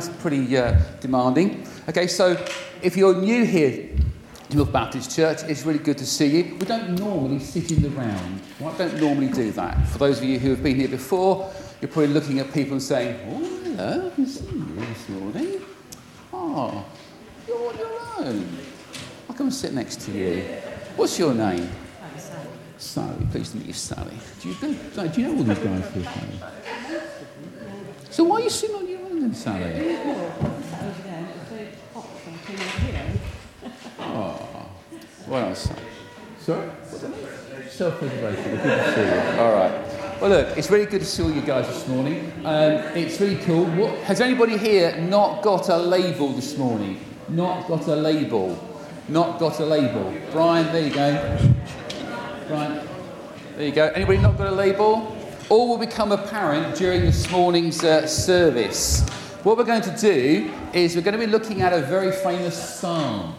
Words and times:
that's 0.00 0.22
pretty 0.22 0.56
uh, 0.56 0.78
demanding. 1.00 1.66
Okay, 1.88 2.06
so 2.06 2.42
if 2.80 2.96
you're 2.96 3.14
new 3.14 3.44
here 3.44 3.90
to 4.48 4.56
North 4.56 4.72
Baptist 4.72 5.14
Church, 5.14 5.42
it's 5.42 5.66
really 5.66 5.78
good 5.78 5.98
to 5.98 6.06
see 6.06 6.26
you. 6.26 6.56
We 6.56 6.64
don't 6.64 6.98
normally 6.98 7.38
sit 7.38 7.70
in 7.70 7.82
the 7.82 7.90
round. 7.90 8.40
Right? 8.60 8.78
Don't 8.78 8.98
normally 8.98 9.28
do 9.28 9.52
that. 9.52 9.86
For 9.88 9.98
those 9.98 10.18
of 10.18 10.24
you 10.24 10.38
who 10.38 10.50
have 10.50 10.62
been 10.62 10.76
here 10.76 10.88
before, 10.88 11.52
you're 11.80 11.90
probably 11.90 12.14
looking 12.14 12.38
at 12.38 12.52
people 12.52 12.72
and 12.72 12.82
saying, 12.82 13.20
"Oh, 13.28 13.44
hello, 13.64 14.06
I 14.06 14.14
can 14.14 14.26
see 14.26 14.44
you 14.46 14.74
this 14.76 15.08
morning. 15.10 15.60
Oh, 16.32 16.84
you're 17.46 17.68
on 17.68 17.78
your 17.78 18.00
own. 18.18 18.48
I'll 19.28 19.36
come 19.36 19.48
and 19.48 19.54
sit 19.54 19.74
next 19.74 20.00
to 20.02 20.12
you. 20.12 20.42
What's 20.96 21.18
your 21.18 21.34
name?" 21.34 21.68
Sally. 22.78 23.26
Pleased 23.30 23.52
to 23.52 23.58
meet 23.58 23.66
you, 23.66 23.72
Sally. 23.74 24.16
Do 24.40 24.48
you, 24.48 24.54
do, 24.54 25.20
you 25.20 25.28
know 25.28 25.36
all 25.36 25.44
these 25.44 25.58
guys 25.58 25.92
here? 25.92 26.08
So 28.08 28.24
why 28.24 28.40
are 28.40 28.44
you 28.44 28.50
sitting 28.50 28.76
on 28.76 28.89
your 29.20 29.28
own 29.28 29.34
Sally? 29.34 29.98
Oh, 33.98 34.68
what 35.26 35.42
else? 35.42 35.68
Sorry? 36.38 36.70
Self-preservation. 37.68 38.56
Good 38.56 38.62
to 38.62 38.94
see 38.94 39.02
you. 39.02 39.40
All 39.40 39.52
right. 39.52 40.20
Well, 40.20 40.30
look, 40.30 40.58
it's 40.58 40.70
really 40.70 40.86
good 40.86 41.00
to 41.00 41.06
see 41.06 41.22
all 41.22 41.30
you 41.30 41.40
guys 41.40 41.66
this 41.66 41.86
morning. 41.88 42.32
Um, 42.44 42.72
it's 42.96 43.20
really 43.20 43.36
cool. 43.36 43.64
What, 43.64 43.98
has 44.00 44.20
anybody 44.20 44.58
here 44.58 44.96
not 44.98 45.42
got 45.42 45.68
a 45.68 45.76
label 45.76 46.28
this 46.32 46.58
morning? 46.58 47.00
Not 47.28 47.68
got 47.68 47.86
a 47.88 47.96
label. 47.96 48.58
Not 49.08 49.38
got 49.38 49.60
a 49.60 49.64
label. 49.64 50.14
Brian, 50.32 50.66
there 50.72 50.82
you 50.86 50.94
go. 50.94 51.38
Brian, 52.48 52.86
there 53.56 53.66
you 53.66 53.72
go. 53.72 53.86
Anybody 53.88 54.18
not 54.18 54.36
got 54.36 54.48
a 54.48 54.54
label? 54.54 55.16
All 55.50 55.68
will 55.68 55.78
become 55.78 56.12
apparent 56.12 56.76
during 56.76 57.00
this 57.00 57.28
morning's 57.28 57.82
uh, 57.82 58.06
service. 58.06 59.02
What 59.42 59.58
we're 59.58 59.64
going 59.64 59.82
to 59.82 59.96
do 59.96 60.48
is 60.72 60.94
we're 60.94 61.02
going 61.02 61.18
to 61.18 61.26
be 61.26 61.30
looking 61.30 61.60
at 61.60 61.72
a 61.72 61.80
very 61.80 62.12
famous 62.12 62.78
psalm. 62.78 63.34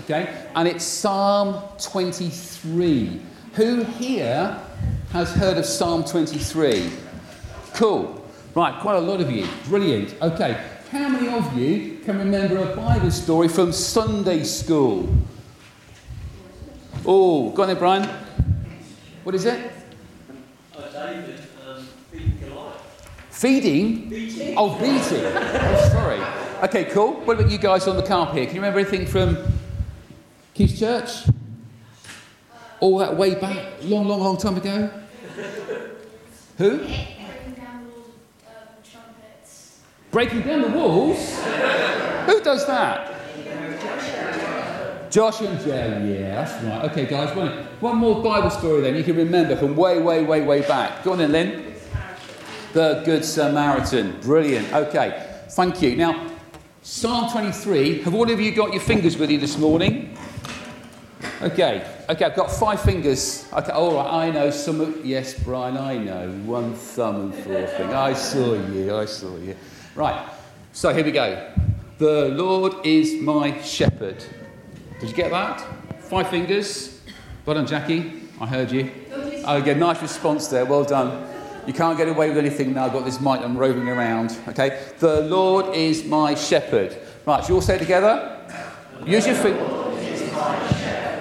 Okay? 0.00 0.46
And 0.54 0.68
it's 0.68 0.84
Psalm 0.84 1.62
23. 1.80 3.18
Who 3.54 3.82
here 3.82 4.60
has 5.12 5.32
heard 5.32 5.56
of 5.56 5.64
Psalm 5.64 6.04
23? 6.04 6.90
Cool. 7.72 8.22
Right, 8.54 8.78
quite 8.82 8.96
a 8.96 9.00
lot 9.00 9.22
of 9.22 9.30
you. 9.30 9.46
Brilliant. 9.64 10.20
Okay. 10.20 10.62
How 10.90 11.08
many 11.08 11.28
of 11.28 11.56
you 11.58 11.98
can 12.04 12.18
remember 12.18 12.58
a 12.58 12.76
Bible 12.76 13.10
story 13.10 13.48
from 13.48 13.72
Sunday 13.72 14.44
school? 14.44 15.08
Oh, 17.06 17.48
go 17.52 17.62
on 17.62 17.68
then, 17.68 17.78
Brian. 17.78 18.06
What 19.22 19.34
is 19.34 19.46
it? 19.46 19.72
Uh, 20.76 20.88
David 20.90 21.43
feeding 22.14 22.38
Goliath. 22.40 23.08
Feeding? 23.30 24.08
Beating. 24.08 24.54
Oh, 24.56 24.78
beating. 24.78 25.24
Oh, 25.24 25.88
sorry. 25.92 26.20
Okay, 26.62 26.84
cool. 26.84 27.14
What 27.24 27.38
about 27.38 27.50
you 27.50 27.58
guys 27.58 27.86
on 27.88 27.96
the 27.96 28.02
carpet 28.02 28.36
here? 28.36 28.46
Can 28.46 28.54
you 28.56 28.60
remember 28.60 28.80
anything 28.80 29.06
from 29.06 29.36
Keith's 30.54 30.78
Church? 30.78 31.10
All 32.80 32.98
that 32.98 33.16
way 33.16 33.34
back, 33.34 33.82
long, 33.82 34.06
long, 34.06 34.20
long 34.20 34.36
time 34.36 34.56
ago? 34.56 34.90
Who? 36.58 36.78
Breaking 36.78 37.54
down 37.56 37.86
all 37.92 38.04
um, 38.46 38.68
trumpets. 38.82 39.80
Breaking 40.10 40.42
down 40.42 40.62
the 40.62 40.68
walls? 40.68 41.38
Who 42.26 42.40
does 42.42 42.66
that? 42.66 43.10
Josh 45.10 45.42
and 45.42 45.60
Joe, 45.60 46.04
yeah, 46.04 46.44
that's 46.44 46.64
right. 46.64 46.90
Okay, 46.90 47.06
guys, 47.06 47.36
one, 47.36 47.50
one 47.78 47.96
more 47.98 48.20
Bible 48.20 48.50
story 48.50 48.80
then 48.80 48.96
you 48.96 49.04
can 49.04 49.14
remember 49.14 49.54
from 49.54 49.76
way, 49.76 50.00
way, 50.02 50.24
way, 50.24 50.42
way 50.42 50.62
back. 50.62 51.04
Go 51.04 51.12
on 51.12 51.18
then, 51.18 51.30
Lynn. 51.30 51.73
The 52.74 53.02
Good 53.04 53.24
Samaritan. 53.24 54.20
Brilliant. 54.20 54.72
Okay, 54.72 55.24
thank 55.50 55.80
you. 55.80 55.94
Now, 55.94 56.28
Psalm 56.82 57.30
23. 57.30 58.02
Have 58.02 58.16
all 58.16 58.28
of 58.28 58.40
you 58.40 58.50
got 58.50 58.72
your 58.72 58.80
fingers 58.82 59.16
with 59.16 59.30
you 59.30 59.38
this 59.38 59.56
morning? 59.56 60.18
Okay, 61.40 61.88
okay, 62.08 62.24
I've 62.24 62.34
got 62.34 62.50
five 62.50 62.80
fingers. 62.80 63.48
Okay, 63.52 63.70
all 63.70 63.94
right, 63.94 64.26
I 64.26 64.30
know 64.32 64.50
some 64.50 64.80
of, 64.80 65.06
yes, 65.06 65.34
Brian, 65.34 65.76
I 65.76 65.98
know. 65.98 66.28
One 66.46 66.74
thumb 66.74 67.20
and 67.20 67.34
four 67.36 67.64
fingers. 67.68 67.94
I 67.94 68.12
saw 68.12 68.54
you, 68.54 68.96
I 68.96 69.04
saw 69.04 69.36
you. 69.36 69.54
Right, 69.94 70.28
so 70.72 70.92
here 70.92 71.04
we 71.04 71.12
go. 71.12 71.52
The 71.98 72.30
Lord 72.30 72.84
is 72.84 73.22
my 73.22 73.62
shepherd. 73.62 74.24
Did 74.98 75.10
you 75.10 75.14
get 75.14 75.30
that? 75.30 75.64
Five 76.00 76.28
fingers. 76.28 77.00
Well 77.46 77.54
done, 77.54 77.68
Jackie. 77.68 78.22
I 78.40 78.46
heard 78.46 78.72
you. 78.72 78.90
Okay, 79.12 79.74
nice 79.74 80.02
response 80.02 80.48
there. 80.48 80.64
Well 80.64 80.82
done. 80.82 81.33
You 81.66 81.72
can't 81.72 81.96
get 81.96 82.08
away 82.08 82.28
with 82.28 82.38
anything 82.38 82.74
now. 82.74 82.84
I've 82.86 82.92
got 82.92 83.04
this 83.04 83.20
mic. 83.20 83.40
I'm 83.40 83.56
roving 83.56 83.88
around. 83.88 84.38
Okay. 84.48 84.82
The 84.98 85.22
Lord 85.22 85.74
is 85.74 86.04
my 86.04 86.34
shepherd. 86.34 86.96
Right. 87.24 87.40
Should 87.40 87.48
you 87.48 87.54
all 87.56 87.62
say 87.62 87.76
it 87.76 87.78
together? 87.78 88.38
Use 89.06 89.26
your 89.26 89.36
feet. 89.36 89.56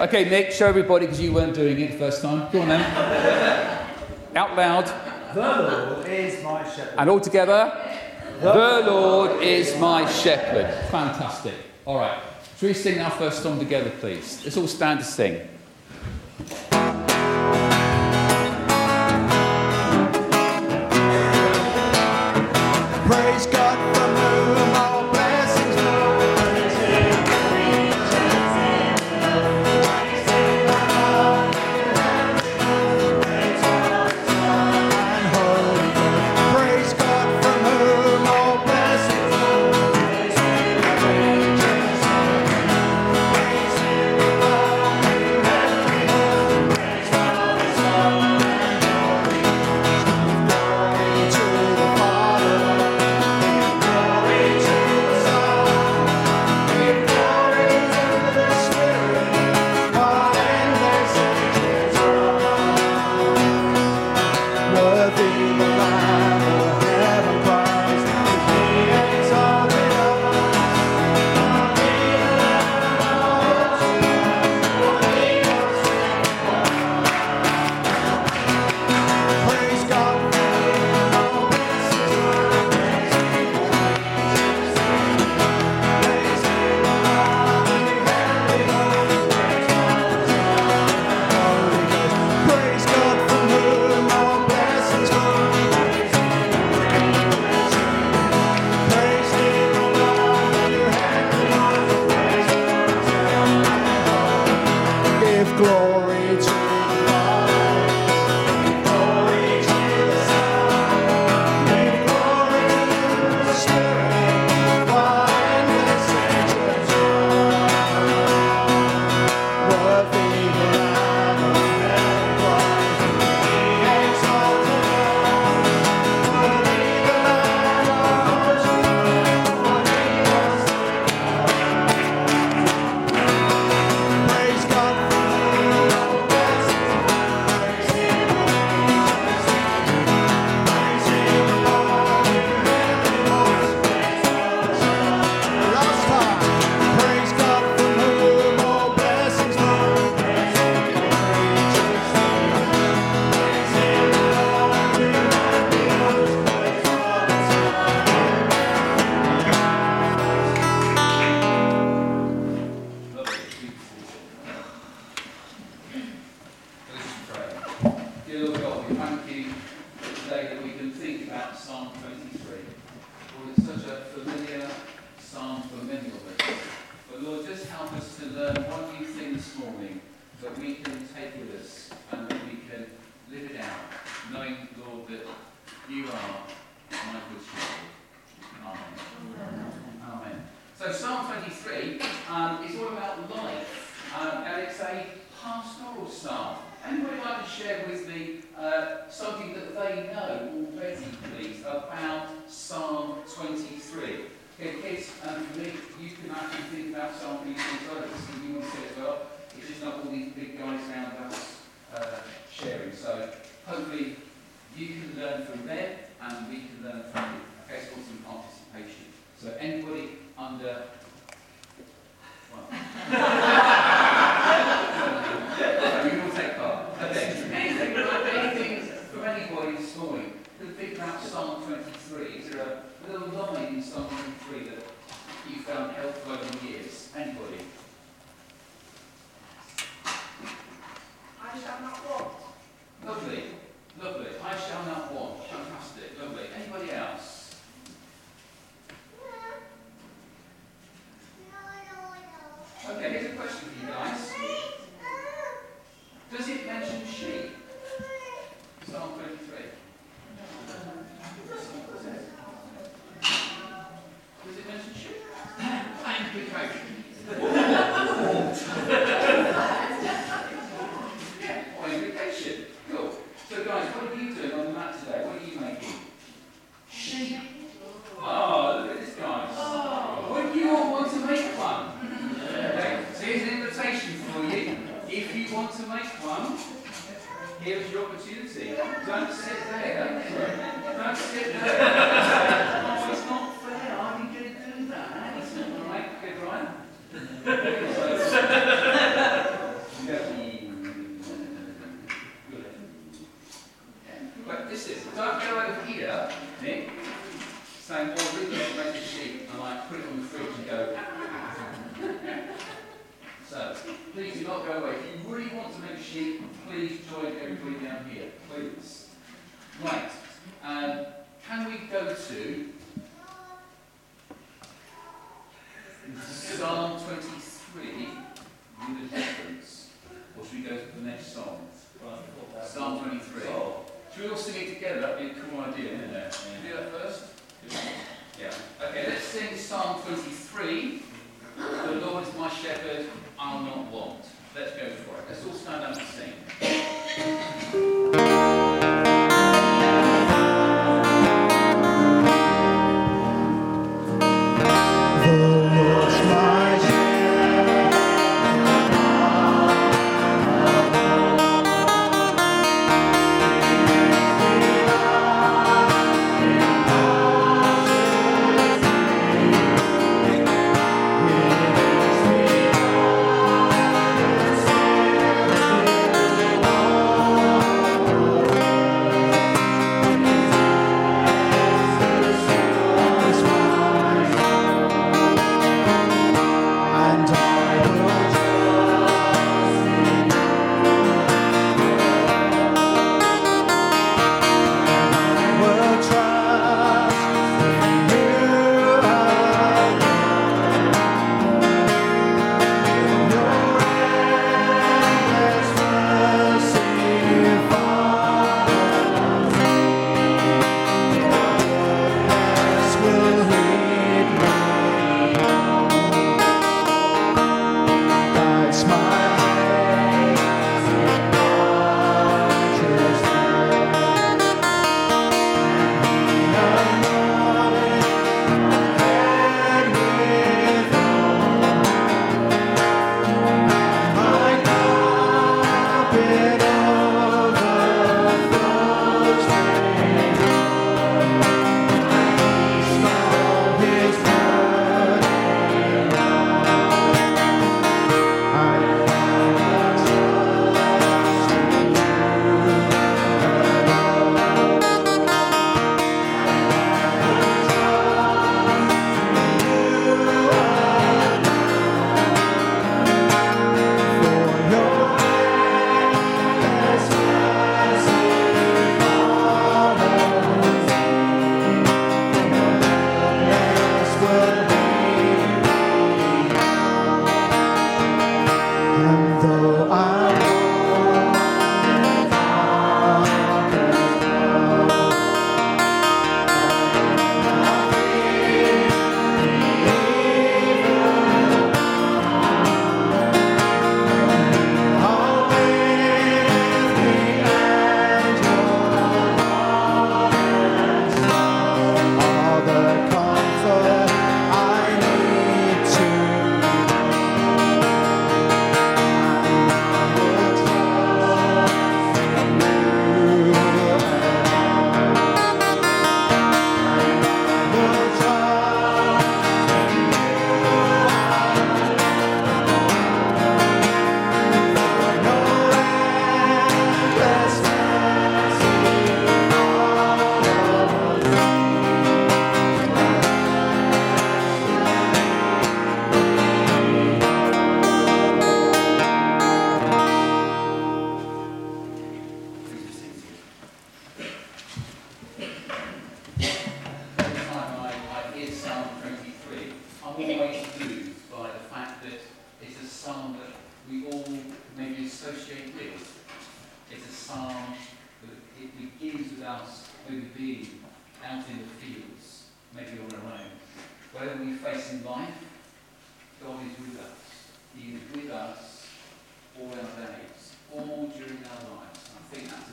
Okay, 0.01 0.29
Nick. 0.29 0.51
Show 0.51 0.67
everybody 0.67 1.05
because 1.05 1.21
you 1.21 1.31
weren't 1.31 1.55
doing 1.55 1.79
it 1.79 1.91
the 1.93 1.97
first 1.97 2.21
time. 2.21 2.51
Go 2.51 2.61
on 2.61 2.67
then. 2.67 3.87
Out 4.35 4.55
loud. 4.57 4.85
The 5.33 5.41
Lord 5.41 6.07
is 6.07 6.43
my 6.43 6.63
shepherd. 6.69 6.95
And 6.97 7.09
all 7.09 7.19
together. 7.19 8.01
The 8.41 8.83
Lord 8.85 9.41
is 9.41 9.77
my 9.79 10.05
shepherd. 10.09 10.73
Fantastic. 10.89 11.53
All 11.85 11.97
right. 11.97 12.21
Should 12.57 12.67
we 12.67 12.73
sing 12.73 12.99
our 12.99 13.11
first 13.11 13.41
song 13.43 13.59
together, 13.59 13.91
please? 13.99 14.41
Let's 14.43 14.57
all 14.57 14.67
stand 14.67 14.99
to 14.99 15.05
sing. 15.05 15.47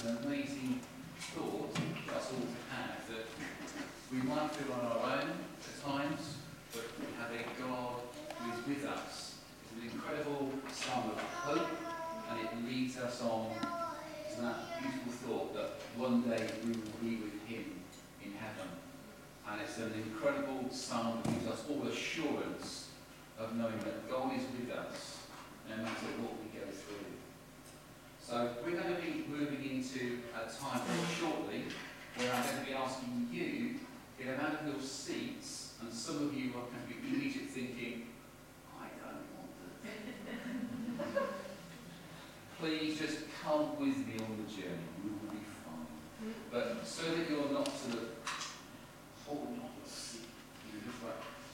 An 0.05 0.17
amazing 0.25 0.81
thought 1.19 1.75
for 1.75 2.15
us 2.15 2.33
all 2.33 2.41
to 2.41 2.61
have 2.73 3.07
that 3.09 3.27
we 4.11 4.19
might 4.23 4.51
feel 4.53 4.73
on 4.73 4.87
our 4.87 5.21
own 5.21 5.29
at 5.29 5.85
times, 5.85 6.37
but 6.73 6.85
we 6.99 7.07
have 7.19 7.31
a 7.31 7.45
God 7.61 8.01
who 8.39 8.51
is 8.51 8.67
with 8.67 8.89
us. 8.89 9.35
It's 9.63 9.73
an 9.77 9.91
incredible 9.93 10.53
psalm 10.73 11.11
of 11.11 11.19
hope, 11.19 11.69
and 12.31 12.41
it 12.41 12.67
leads 12.67 12.97
us 12.97 13.21
on 13.23 13.51
to 13.61 14.41
that 14.41 14.81
beautiful 14.81 15.13
thought 15.13 15.55
that 15.55 15.71
one 15.97 16.23
day 16.23 16.49
we 16.65 16.73
will 16.73 16.99
be 17.03 17.17
with 17.17 17.47
Him 17.47 17.65
in 18.25 18.33
heaven. 18.33 18.69
And 19.51 19.61
it's 19.61 19.77
an 19.79 19.93
incredible 19.93 20.71
psalm 20.71 21.21
that 21.23 21.33
gives 21.33 21.47
us 21.47 21.65
all 21.69 21.87
assurance 21.87 22.89
of 23.39 23.55
knowing 23.55 23.79
that 23.81 24.09
God 24.11 24.33
is 24.33 24.45
with 24.59 24.75
us 24.75 25.19
no 25.69 25.77
matter 25.77 26.07
what 26.23 26.33
we 26.41 26.59
go 26.59 26.65
through. 26.67 27.20
So 28.31 28.49
we're 28.65 28.81
going 28.81 28.95
to 28.95 29.03
be 29.03 29.25
moving 29.27 29.59
into 29.69 30.21
a 30.37 30.47
time 30.47 30.87
shortly 31.19 31.65
where 32.15 32.33
I'm 32.33 32.45
going 32.45 32.59
to 32.61 32.65
be 32.65 32.73
asking 32.73 33.29
you 33.33 33.75
get 34.25 34.39
out 34.39 34.61
of 34.61 34.69
your 34.69 34.81
seats, 34.81 35.73
and 35.81 35.93
some 35.93 36.29
of 36.29 36.33
you 36.33 36.51
are 36.51 36.63
going 36.63 36.79
to 36.81 36.95
be 36.95 37.09
immediately 37.09 37.49
thinking, 37.49 38.07
I 38.79 38.87
don't 39.03 39.27
want 39.35 39.51
to. 41.11 41.23
Please 42.61 43.01
just 43.01 43.19
come 43.43 43.77
with 43.81 43.97
me 44.07 44.15
on 44.23 44.47
the 44.47 44.49
journey. 44.49 44.79
We 45.03 45.11
will 45.11 45.35
be 45.35 45.43
fine. 45.67 46.35
But 46.53 46.87
so 46.87 47.03
that 47.13 47.29
you're 47.29 47.51
not 47.51 47.67
sort 47.67 47.95
of 47.95 48.09
holding 49.27 49.55
on 49.55 49.71
to 49.75 49.83
the 49.83 49.91
seat. 49.91 50.21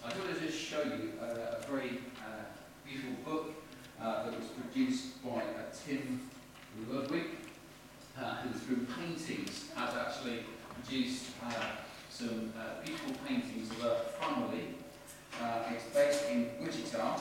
I 0.04 0.10
thought 0.10 0.28
I'd 0.28 0.46
just 0.46 0.60
show 0.60 0.82
you 0.82 1.14
uh, 1.22 1.56
a 1.56 1.66
very 1.70 2.00
uh, 2.20 2.44
beautiful 2.84 3.14
book 3.24 3.54
uh, 3.98 4.24
that 4.24 4.38
was 4.38 4.48
produced 4.48 5.24
by 5.24 5.40
uh, 5.40 5.72
Tim 5.72 6.28
Ladwig, 6.84 7.24
uh, 8.18 8.36
who 8.36 8.58
through 8.58 8.86
paintings 8.94 9.70
has 9.74 9.94
actually 9.94 10.40
produced 10.74 11.30
uh, 11.44 11.52
some 12.10 12.52
uh, 12.58 12.84
beautiful 12.84 13.14
paintings 13.26 13.70
of 13.70 13.84
a 13.84 13.94
family. 14.20 14.74
Uh, 15.40 15.62
it's 15.74 15.84
based 15.94 16.30
in 16.30 16.50
Wichita, 16.60 17.20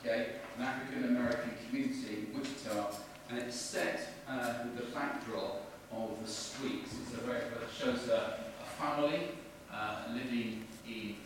okay, 0.00 0.26
an 0.56 0.62
African 0.64 1.04
American 1.04 1.50
community 1.66 2.26
in 2.32 2.38
Wichita, 2.38 2.90
and 3.28 3.38
it's 3.38 3.56
set 3.56 4.00
uh, 4.28 4.54
with 4.64 4.76
the 4.76 4.94
backdrop 4.94 5.70
of 5.92 6.10
the 6.22 6.30
streets. 6.30 6.94
It's 7.02 7.14
a 7.14 7.26
very, 7.26 7.38
it 7.38 7.68
shows 7.78 8.08
a, 8.08 8.38
a 8.62 8.82
family 8.82 9.28
uh, 9.72 10.04
living 10.14 10.64
in 10.88 11.16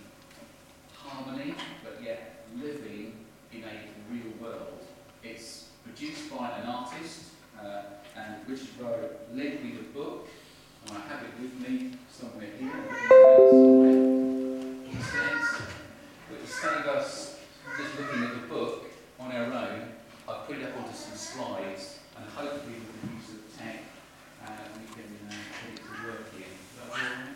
harmony, 0.94 1.54
but 1.85 2.02
yet 2.02 2.44
living 2.56 3.12
in 3.52 3.62
a 3.62 4.12
real 4.12 4.32
world. 4.40 4.80
It's 5.23 5.68
produced 5.85 6.30
by 6.37 6.50
an 6.58 6.66
artist, 6.66 7.25
uh, 7.63 7.83
and 8.17 8.35
which 8.47 8.61
wrote 8.81 9.19
lent 9.35 9.65
me 9.65 9.73
the 9.73 9.83
book, 9.99 10.29
and 10.87 10.97
I 10.97 11.01
have 11.09 11.23
it 11.23 11.41
with 11.41 11.55
me 11.69 11.93
somewhere 12.11 12.49
here. 12.59 12.71
somewhere. 13.51 14.85
He 14.87 14.97
says, 15.03 15.63
but 16.31 16.49
save 16.49 16.87
us 16.87 17.41
just 17.79 17.99
looking 17.99 18.23
at 18.25 18.35
the 18.41 18.47
book 18.49 18.85
on 19.21 19.33
our 19.33 19.45
own, 19.45 19.89
I've 20.29 20.47
put 20.47 20.59
it 20.59 20.65
up 20.65 20.77
onto 20.79 20.95
some 20.95 21.17
slides, 21.17 21.99
and 22.17 22.25
hopefully 22.31 22.75
with 22.75 23.01
the 23.03 23.09
use 23.17 23.41
of 23.41 23.59
tech, 23.59 23.83
uh, 24.45 24.51
we 24.79 24.87
can 24.95 25.11
uh, 25.29 25.35
put 25.61 25.75
it 25.75 25.77
to 25.85 26.07
work 26.07 26.33
here. 26.37 26.47
Is 26.47 26.77
that 26.79 26.91
all 26.91 26.97
right? 26.97 27.33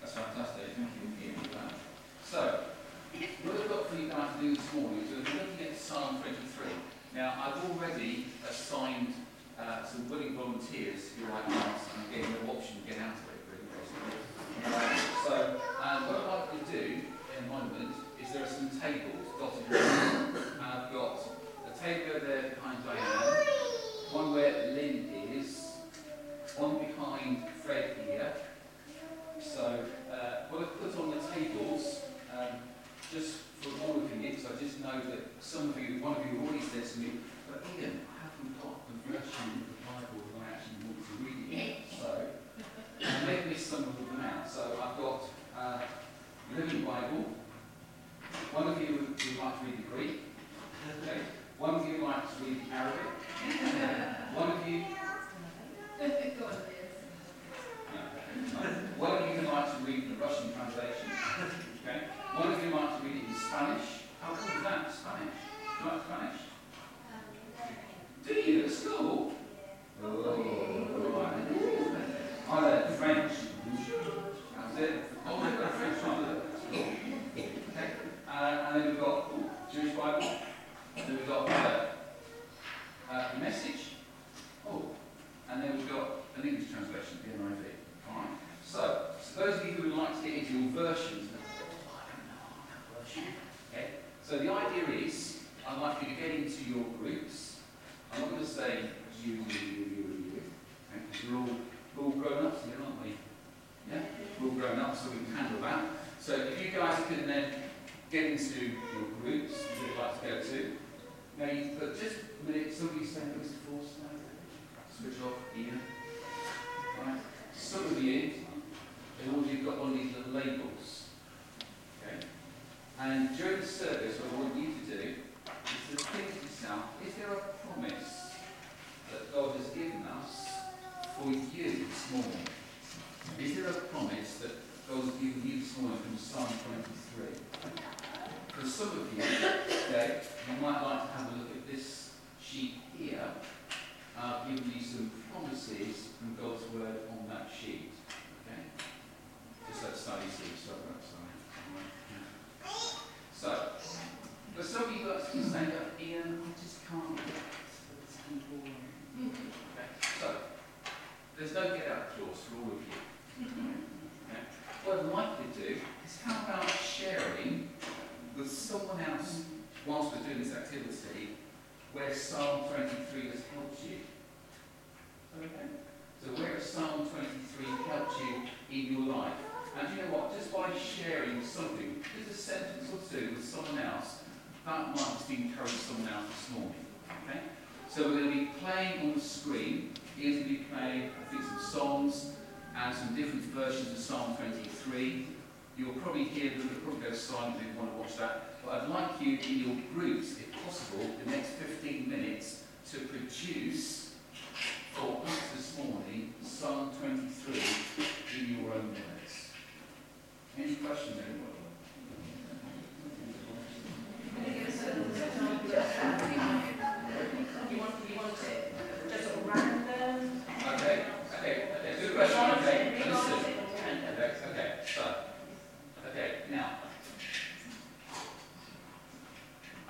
That's 0.00 0.12
fantastic. 0.12 0.64
Thank 0.76 0.88
you 1.02 1.28
Ian, 1.28 1.34
for 1.40 1.48
that. 1.54 1.72
So, 2.24 2.60
what 3.42 3.60
I've 3.60 3.68
got 3.68 3.88
for 3.88 3.96
you 3.96 4.08
guys 4.08 4.36
to 4.36 4.40
do 4.42 4.54
this 4.56 4.72
morning 4.74 5.00
is 5.02 5.10
we're 5.10 5.40
looking 5.40 5.66
at 5.66 5.76
Psalm 5.76 6.22
23. 6.22 6.66
Now, 7.14 7.34
I've 7.44 7.70
already 7.70 8.26
assigned 8.48 9.14
uh, 9.60 9.84
some 9.84 10.08
willing 10.08 10.36
volunteers 10.58 11.12
who 11.14 11.30
like 11.30 11.46
and 11.46 12.10
getting 12.10 12.34
option 12.50 12.82
to 12.82 12.88
get 12.90 12.98
out 12.98 13.14
of 13.14 13.22
it, 13.30 13.40
really, 13.46 13.68
basically. 13.70 14.18
Uh, 14.66 14.96
so, 15.24 15.34
um, 15.82 15.98
what 16.06 16.16
I'd 16.18 16.28
like 16.34 16.66
to 16.66 16.72
do 16.72 16.84
in 17.38 17.44
a 17.44 17.46
moment 17.46 17.94
is 18.20 18.32
there 18.32 18.42
are 18.42 18.46
some 18.46 18.70
tables 18.80 19.26
dotted 19.38 19.70
around, 19.70 19.87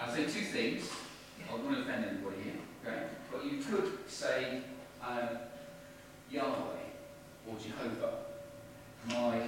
Uh, 0.08 0.14
so 0.14 0.22
two 0.22 0.40
things. 0.40 0.88
I 1.46 1.50
don't 1.52 1.64
want 1.66 1.76
to 1.76 1.82
offend 1.82 2.04
anybody 2.06 2.36
here, 2.42 2.54
okay? 2.86 3.02
But 3.30 3.44
you 3.44 3.58
could 3.62 4.08
say 4.08 4.62
um, 5.06 5.38
Yahweh 6.30 6.88
or 7.46 7.56
Jehovah, 7.58 8.14
my 9.06 9.47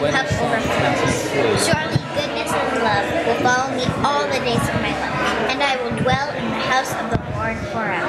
my 0.00 0.10
cup 0.10 0.26
overflows. 0.40 1.66
Surely 1.66 1.96
goodness 2.14 2.50
and 2.52 2.82
love 2.82 3.26
will 3.26 3.40
follow 3.42 3.76
me 3.76 3.84
all 4.04 4.24
the 4.26 4.40
days 4.40 4.68
of 4.68 4.74
my 4.80 4.90
life, 4.90 5.50
and 5.50 5.62
I 5.62 5.76
will 5.82 5.96
dwell 6.02 6.30
in 6.30 6.48
the 6.48 6.56
house 6.56 6.92
of 6.94 7.10
the 7.10 7.18
Lord 7.36 7.58
forever. 7.72 8.08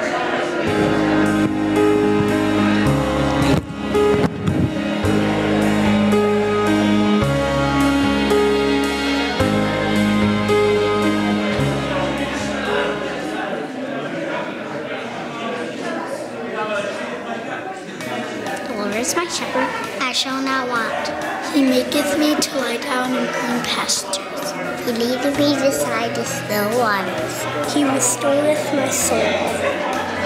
Lord 18.74 18.94
is 18.96 19.14
my 19.14 19.26
shepherd, 19.28 19.68
I 20.00 20.12
shall 20.12 20.40
not 20.42 20.68
want. 20.68 21.33
He 21.54 21.62
maketh 21.62 22.18
me 22.18 22.34
to 22.34 22.56
lie 22.58 22.78
down 22.78 23.14
in 23.14 23.26
green 23.26 23.62
pastures. 23.62 24.50
He 24.84 24.90
leadeth 24.90 25.38
me 25.38 25.54
beside 25.54 26.12
the 26.16 26.24
still 26.24 26.68
waters. 26.76 27.72
He 27.72 27.84
restoreth 27.84 28.74
my 28.74 28.90
soul. 28.90 29.20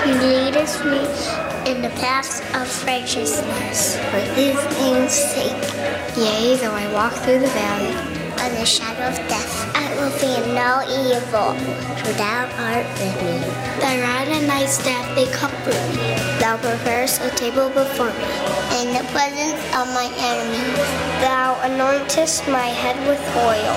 He 0.05 0.15
leadeth 0.15 0.83
me 0.87 1.05
in 1.71 1.83
the 1.83 1.91
paths 2.01 2.41
of 2.55 2.87
righteousness 2.87 3.97
for 4.09 4.21
his 4.41 4.57
name's 4.79 5.13
sake. 5.13 6.17
Yea, 6.17 6.57
though 6.57 6.73
I 6.73 6.91
walk 6.95 7.13
through 7.13 7.41
the 7.41 7.49
valley 7.49 7.93
of 7.93 8.59
the 8.59 8.65
shadow 8.65 9.09
of 9.09 9.29
death, 9.29 9.78
will 9.99 10.11
fear 10.11 10.39
no 10.55 10.83
evil, 10.87 11.59
for 11.99 12.13
thou 12.15 12.47
art 12.71 12.87
with 12.99 13.17
me. 13.23 13.43
Thy 13.83 13.99
rod 14.01 14.29
and 14.29 14.49
thy 14.49 14.65
staff, 14.67 15.05
they 15.15 15.27
comfort 15.33 15.75
me. 15.97 16.15
Thou 16.39 16.57
preparest 16.57 17.21
a 17.23 17.31
table 17.31 17.69
before 17.71 18.15
me. 18.15 18.31
In 18.79 18.95
the 18.95 19.03
presence 19.11 19.59
of 19.75 19.91
my 19.99 20.07
enemies. 20.19 20.79
Thou 21.21 21.59
anointest 21.67 22.51
my 22.51 22.69
head 22.69 22.97
with 23.09 23.23
oil. 23.37 23.75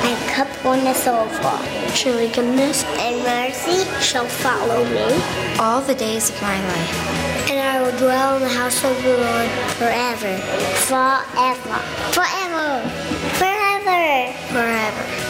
My 0.00 0.16
cup 0.32 0.48
runneth 0.64 1.06
over. 1.06 1.94
Surely 1.94 2.28
goodness 2.28 2.84
and 2.98 3.22
mercy 3.22 3.84
shall 4.00 4.26
follow 4.26 4.84
me. 4.84 5.08
All 5.58 5.82
the 5.82 5.94
days 5.94 6.30
of 6.30 6.40
my 6.40 6.58
life. 6.72 7.50
And 7.50 7.60
I 7.60 7.82
will 7.82 7.96
dwell 7.98 8.36
in 8.36 8.42
the 8.42 8.48
house 8.48 8.82
of 8.84 8.96
the 9.02 9.16
Lord 9.18 9.50
forever. 9.76 10.38
Forever. 10.88 11.78
Forever. 12.16 12.88
Forever. 13.36 14.32
Forever. 14.52 15.29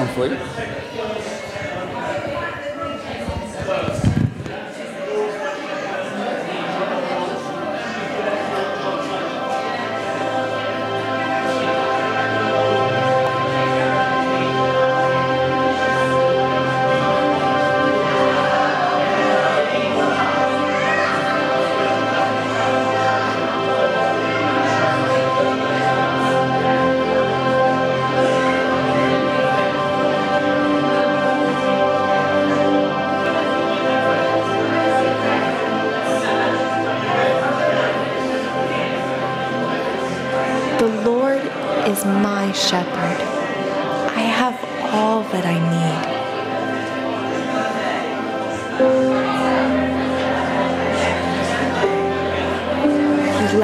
I'll 0.17 1.00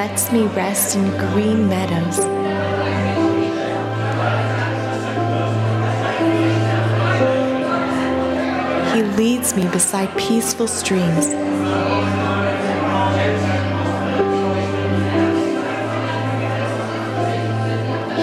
lets 0.08 0.32
me 0.32 0.43
rest 0.48 0.96
in 0.96 1.04
green 1.17 1.67
meadows. 1.67 2.17
He 8.93 9.04
leads 9.17 9.54
me 9.54 9.67
beside 9.67 10.10
peaceful 10.17 10.67
streams. 10.67 11.28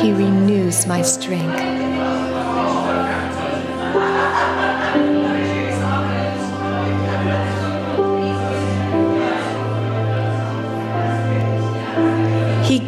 He 0.01 0.13
renews 0.13 0.87
my 0.87 1.03
strength. 1.03 1.74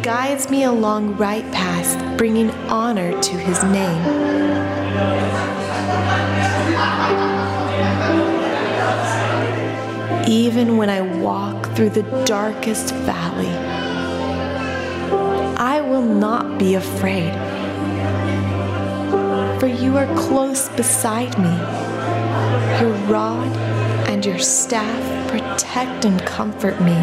Guides 0.07 0.49
me 0.49 0.63
along 0.63 1.17
right 1.17 1.43
paths, 1.51 1.93
bringing 2.17 2.49
honor 2.69 3.11
to 3.21 3.33
his 3.35 3.61
name. 3.65 4.01
Even 10.25 10.77
when 10.77 10.89
I 10.89 11.01
walk 11.01 11.75
through 11.75 11.89
the 11.89 12.03
darkest 12.23 12.95
valley, 13.03 13.51
I 15.57 15.81
will 15.81 16.01
not 16.01 16.57
be 16.57 16.75
afraid. 16.75 17.33
For 19.59 19.67
you 19.67 19.97
are 19.97 20.07
close 20.15 20.69
beside 20.69 21.37
me. 21.37 21.53
Your 22.79 22.95
rod 23.11 23.53
and 24.07 24.25
your 24.25 24.39
staff 24.39 25.29
protect 25.29 26.05
and 26.05 26.21
comfort 26.21 26.79
me. 26.79 26.95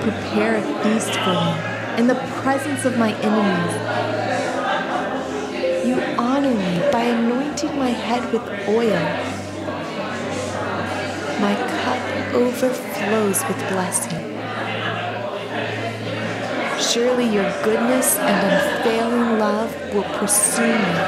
Prepare 0.00 0.56
a 0.56 0.62
feast 0.82 1.12
for 1.20 1.34
me 1.34 1.98
in 1.98 2.06
the 2.06 2.14
presence 2.40 2.84
of 2.86 2.96
my 2.96 3.12
enemies. 3.20 3.74
You 5.86 6.00
honor 6.18 6.54
me 6.54 6.90
by 6.90 7.02
anointing 7.02 7.76
my 7.76 7.90
head 7.90 8.32
with 8.32 8.42
oil. 8.68 9.00
My 11.40 11.54
cup 11.82 12.00
overflows 12.34 13.44
with 13.46 13.58
blessing. 13.68 14.30
Surely 16.80 17.26
your 17.28 17.50
goodness 17.62 18.18
and 18.18 18.46
unfailing 18.52 19.38
love 19.38 19.94
will 19.94 20.08
pursue 20.18 20.62
me 20.62 20.98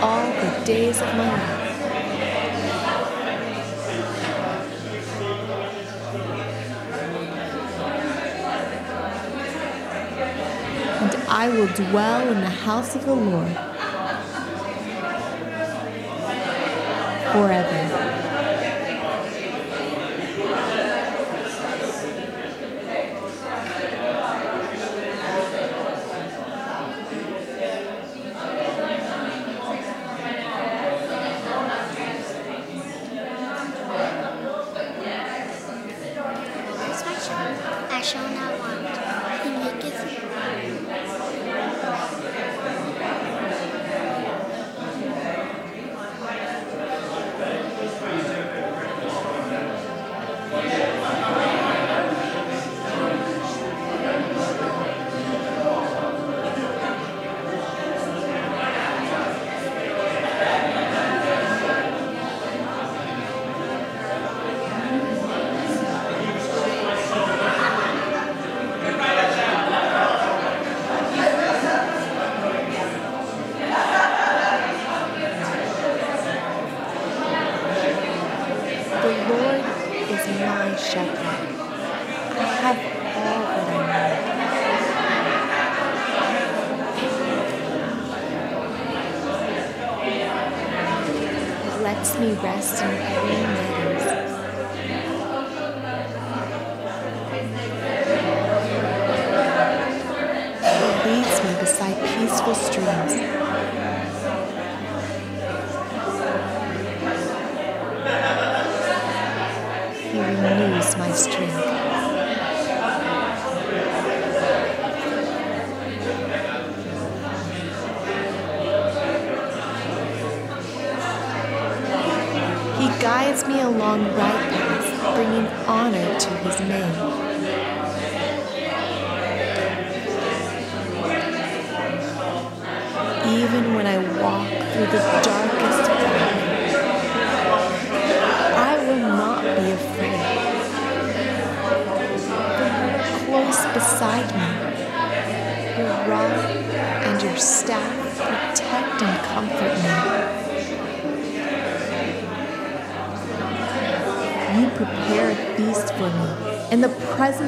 all 0.00 0.26
the 0.26 0.64
days 0.64 1.00
of 1.00 1.14
my 1.16 1.28
life. 1.28 1.61
I 11.42 11.48
will 11.48 11.66
dwell 11.74 12.28
in 12.28 12.40
the 12.40 12.48
house 12.48 12.94
of 12.94 13.04
the 13.04 13.14
Lord 13.16 13.48
forever. 17.32 17.81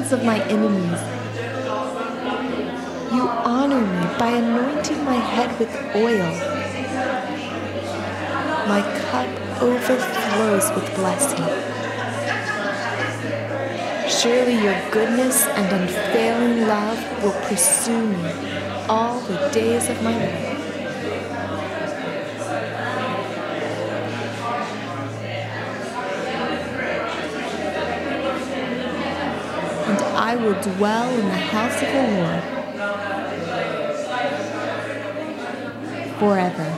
Presence 0.05 0.11
of 0.11 0.25
my 0.25 0.39
enemies. 0.49 1.01
You 3.13 3.27
honor 3.27 3.81
me 3.81 4.17
by 4.19 4.29
anointing 4.29 5.03
my 5.03 5.15
head 5.15 5.57
with 5.59 5.73
oil. 5.95 6.31
My 8.67 8.81
cup 9.09 9.27
overflows 9.61 10.71
with 10.75 10.95
blessing. 10.95 11.45
Surely 14.09 14.55
your 14.63 14.79
goodness 14.91 15.45
and 15.45 15.81
unfailing 15.81 16.67
love 16.67 17.23
will 17.23 17.39
pursue 17.47 18.07
me 18.07 18.31
all 18.87 19.19
the 19.21 19.49
days 19.51 19.89
of 19.89 20.01
my 20.03 20.15
life. 20.17 20.55
And 29.87 30.01
I 30.35 30.37
will 30.37 30.61
dwell 30.61 31.17
in 31.17 31.25
the 31.27 31.31
house 31.31 31.81
of 31.81 31.87
the 31.93 32.03
Lord 32.19 32.43
forever. 36.19 36.74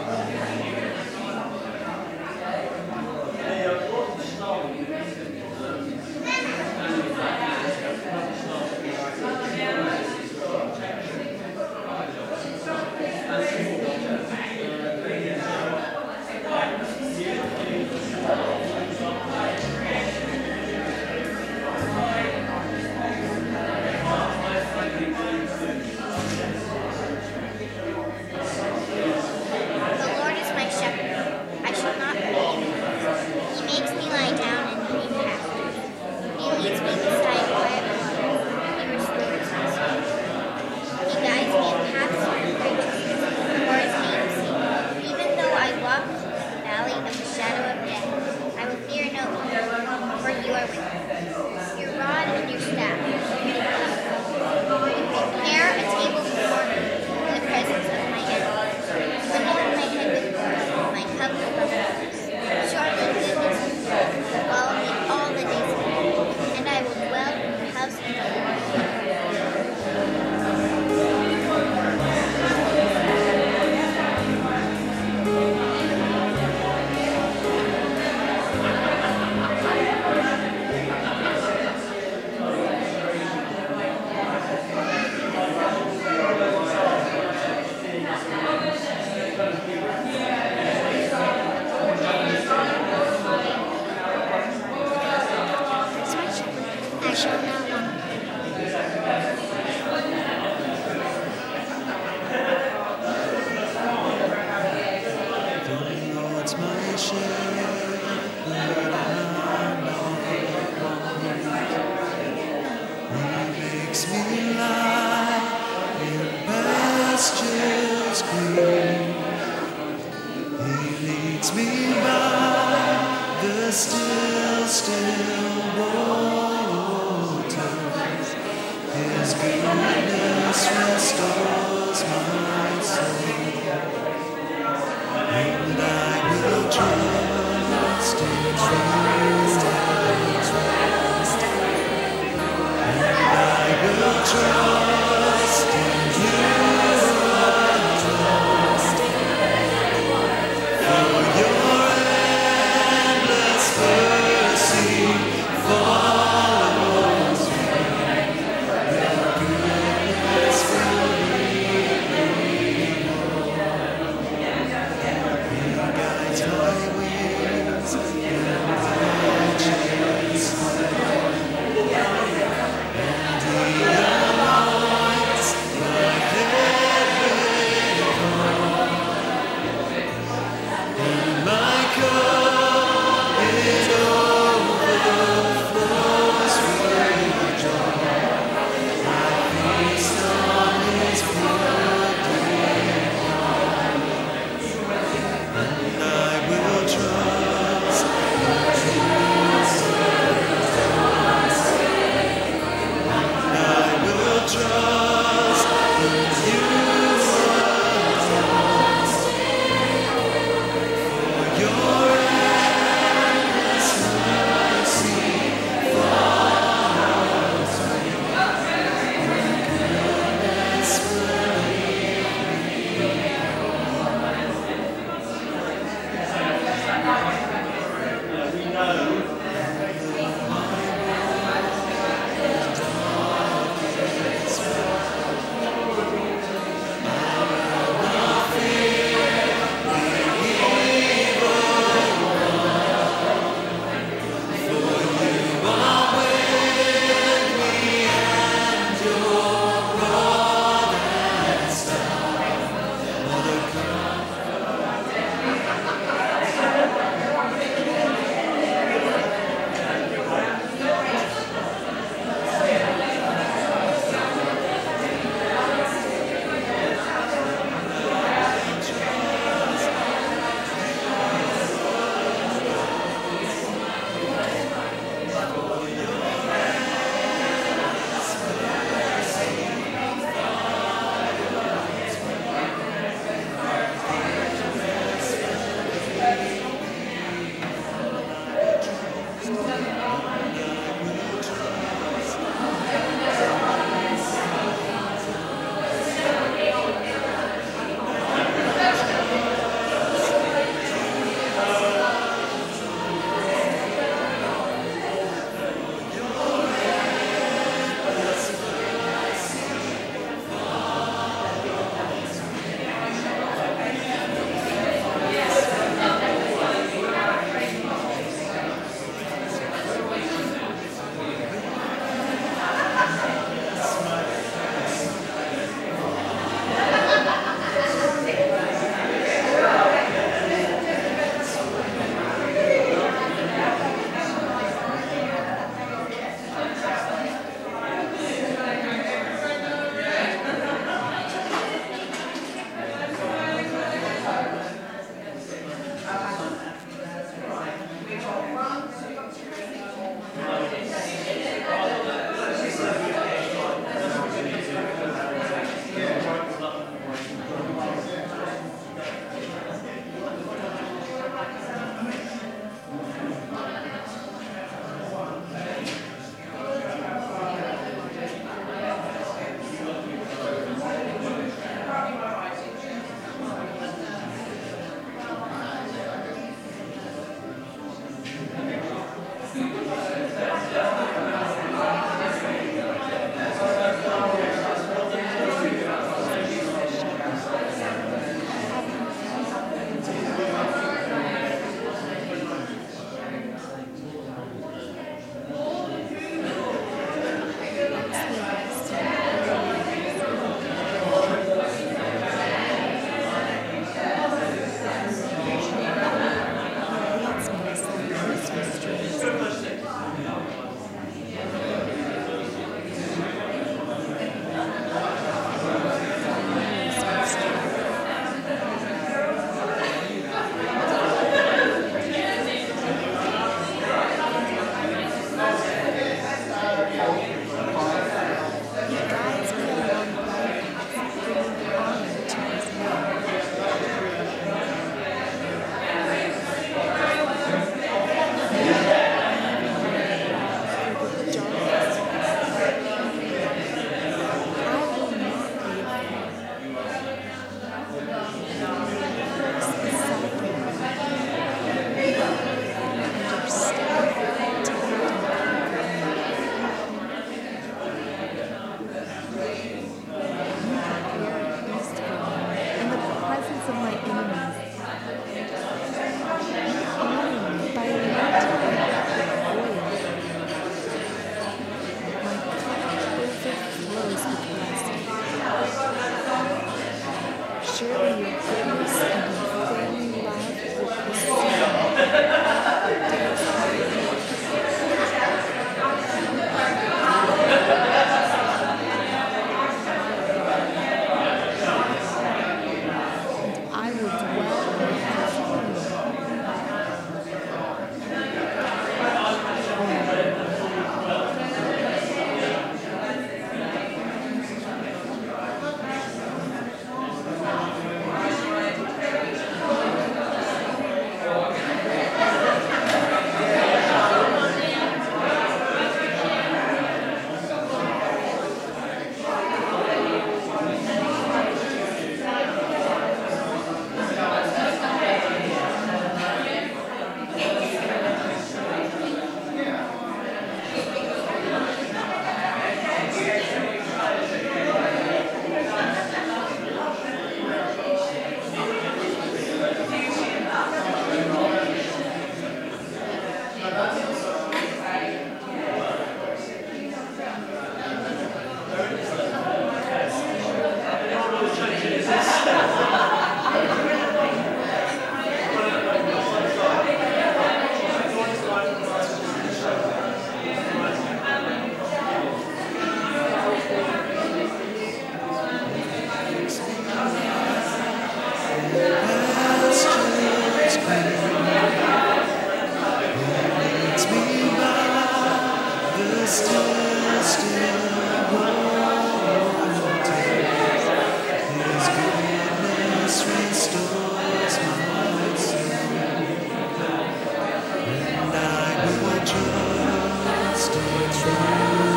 All 591.09 591.96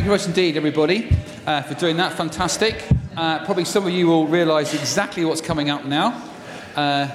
Thank 0.00 0.08
you 0.08 0.16
very 0.16 0.28
much 0.28 0.28
indeed, 0.28 0.56
everybody, 0.56 1.14
uh, 1.46 1.60
for 1.60 1.74
doing 1.74 1.98
that. 1.98 2.14
Fantastic. 2.14 2.86
Uh, 3.18 3.44
probably 3.44 3.66
some 3.66 3.86
of 3.86 3.92
you 3.92 4.06
will 4.06 4.26
realise 4.26 4.72
exactly 4.72 5.26
what's 5.26 5.42
coming 5.42 5.68
up 5.68 5.84
now. 5.84 6.26
Uh, 6.74 7.06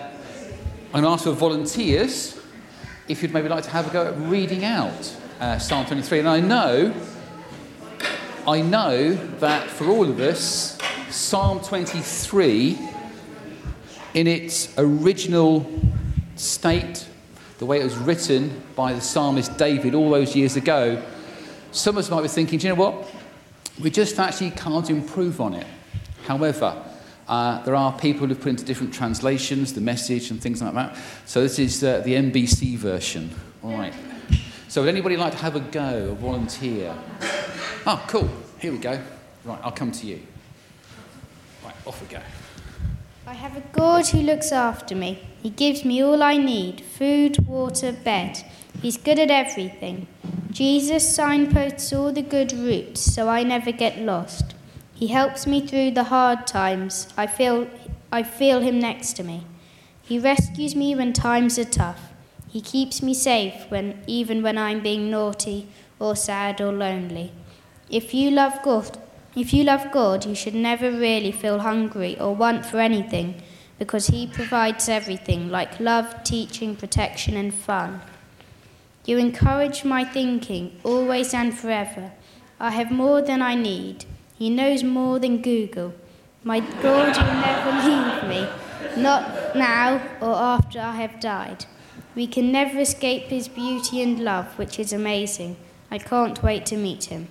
I'm 0.93 1.01
going 1.01 1.03
to 1.03 1.09
ask 1.09 1.23
for 1.23 1.31
volunteers 1.31 2.39
if 3.07 3.23
you'd 3.23 3.33
maybe 3.33 3.49
like 3.49 3.63
to 3.63 3.71
have 3.71 3.87
a 3.87 3.89
go 3.89 4.05
at 4.05 4.15
reading 4.29 4.65
out 4.65 5.17
uh, 5.39 5.57
Psalm 5.57 5.87
23. 5.87 6.19
And 6.19 6.29
I 6.29 6.39
know, 6.39 6.93
I 8.47 8.61
know 8.61 9.15
that 9.39 9.67
for 9.67 9.85
all 9.85 10.07
of 10.07 10.19
us, 10.19 10.77
Psalm 11.09 11.61
23, 11.61 12.77
in 14.13 14.27
its 14.27 14.77
original 14.77 15.67
state, 16.35 17.07
the 17.57 17.65
way 17.65 17.81
it 17.81 17.83
was 17.83 17.97
written 17.97 18.61
by 18.75 18.93
the 18.93 19.01
psalmist 19.01 19.57
David 19.57 19.95
all 19.95 20.11
those 20.11 20.35
years 20.35 20.55
ago, 20.55 21.03
some 21.75 21.97
of 21.97 22.05
us 22.05 22.09
might 22.09 22.21
be 22.21 22.27
thinking, 22.27 22.57
do 22.57 22.67
you 22.67 22.73
know 22.73 22.81
what? 22.81 23.11
We 23.81 23.89
just 23.89 24.17
actually 24.17 24.51
can't 24.51 24.89
improve 24.89 25.41
on 25.41 25.53
it. 25.53 25.67
However, 26.25 26.81
uh, 27.27 27.61
there 27.63 27.75
are 27.75 27.91
people 27.97 28.27
who've 28.27 28.39
put 28.39 28.49
into 28.49 28.63
different 28.63 28.93
translations 28.93 29.73
the 29.73 29.81
message 29.81 30.31
and 30.31 30.41
things 30.41 30.61
like 30.61 30.73
that. 30.73 30.97
So 31.25 31.41
this 31.41 31.59
is 31.59 31.83
uh, 31.83 31.99
the 31.99 32.13
NBC 32.13 32.77
version. 32.77 33.29
All 33.61 33.77
right. 33.77 33.93
So 34.69 34.81
would 34.81 34.89
anybody 34.89 35.17
like 35.17 35.33
to 35.33 35.37
have 35.39 35.55
a 35.55 35.59
go, 35.59 36.09
a 36.11 36.15
volunteer? 36.15 36.95
Oh, 37.85 38.03
cool. 38.07 38.29
Here 38.59 38.71
we 38.71 38.77
go. 38.77 38.99
Right, 39.43 39.59
I'll 39.61 39.71
come 39.71 39.91
to 39.91 40.07
you. 40.07 40.21
Right, 41.63 41.75
off 41.85 42.01
we 42.01 42.07
go. 42.07 42.21
I 43.27 43.33
have 43.33 43.57
a 43.57 43.61
God 43.73 44.07
who 44.07 44.21
looks 44.21 44.51
after 44.51 44.95
me. 44.95 45.27
He 45.43 45.49
gives 45.49 45.83
me 45.83 46.01
all 46.03 46.23
I 46.23 46.37
need 46.37 46.81
food, 46.81 47.45
water, 47.47 47.91
bed. 47.91 48.43
He's 48.85 48.97
good 48.97 49.17
at 49.17 49.31
everything. 49.31 50.05
Jesus 50.51 51.15
signposts 51.15 51.91
all 51.91 52.11
the 52.11 52.21
good 52.21 52.53
routes 52.53 53.01
so 53.01 53.27
I 53.27 53.41
never 53.41 53.71
get 53.71 53.97
lost. 53.97 54.53
He 54.93 55.07
helps 55.07 55.47
me 55.47 55.65
through 55.65 55.89
the 55.89 56.03
hard 56.03 56.45
times. 56.45 57.07
I 57.17 57.25
feel, 57.25 57.67
I 58.11 58.21
feel 58.21 58.59
him 58.59 58.77
next 58.77 59.13
to 59.13 59.23
me. 59.23 59.43
He 60.03 60.19
rescues 60.19 60.75
me 60.75 60.93
when 60.93 61.13
times 61.13 61.57
are 61.57 61.65
tough. 61.65 62.11
He 62.47 62.61
keeps 62.61 63.01
me 63.01 63.15
safe 63.15 63.65
when, 63.69 64.03
even 64.05 64.43
when 64.43 64.55
I'm 64.55 64.83
being 64.83 65.09
naughty 65.09 65.67
or 65.97 66.15
sad 66.15 66.61
or 66.61 66.71
lonely. 66.71 67.31
If 67.89 68.13
you 68.13 68.29
love 68.29 68.61
God, 68.61 68.99
if 69.35 69.51
you 69.51 69.63
love 69.63 69.91
God, 69.91 70.27
you 70.27 70.35
should 70.35 70.53
never 70.53 70.91
really 70.91 71.31
feel 71.31 71.57
hungry 71.61 72.19
or 72.19 72.35
want 72.35 72.67
for 72.67 72.77
anything 72.77 73.41
because 73.79 74.05
He 74.05 74.27
provides 74.27 74.87
everything 74.87 75.49
like 75.49 75.79
love, 75.79 76.23
teaching, 76.23 76.75
protection, 76.75 77.35
and 77.35 77.51
fun. 77.51 78.01
You 79.05 79.19
encourage 79.19 79.83
my 79.85 80.03
thinking 80.03 80.79
always 80.83 81.33
and 81.33 81.55
forever. 81.57 82.11
I 82.59 82.71
have 82.71 82.89
more 82.89 83.21
than 83.21 83.41
I 83.41 83.53
need. 83.53 84.05
He 84.35 84.49
knows 84.49 84.83
more 84.83 85.19
than 85.19 85.43
Google. 85.43 85.93
My 86.43 86.59
God 86.59 87.15
will 87.15 87.33
never 87.47 87.71
leave 87.87 88.29
me, 88.29 89.01
not 89.01 89.55
now 89.55 90.01
or 90.19 90.33
after 90.33 90.79
I 90.79 90.95
have 90.95 91.19
died. 91.19 91.65
We 92.15 92.25
can 92.25 92.51
never 92.51 92.79
escape 92.79 93.23
His 93.25 93.47
beauty 93.47 94.01
and 94.01 94.19
love, 94.19 94.57
which 94.57 94.79
is 94.79 94.91
amazing. 94.91 95.57
I 95.91 95.99
can't 95.99 96.41
wait 96.41 96.65
to 96.67 96.77
meet 96.77 97.05
Him. 97.05 97.27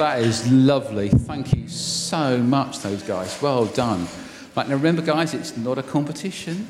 That 0.00 0.22
is 0.22 0.50
lovely. 0.50 1.10
Thank 1.10 1.52
you 1.52 1.68
so 1.68 2.38
much, 2.38 2.78
those 2.78 3.02
guys. 3.02 3.36
Well 3.42 3.66
done. 3.66 4.06
Right, 4.56 4.66
now 4.66 4.76
remember, 4.76 5.02
guys, 5.02 5.34
it's 5.34 5.58
not 5.58 5.76
a 5.76 5.82
competition. 5.82 6.66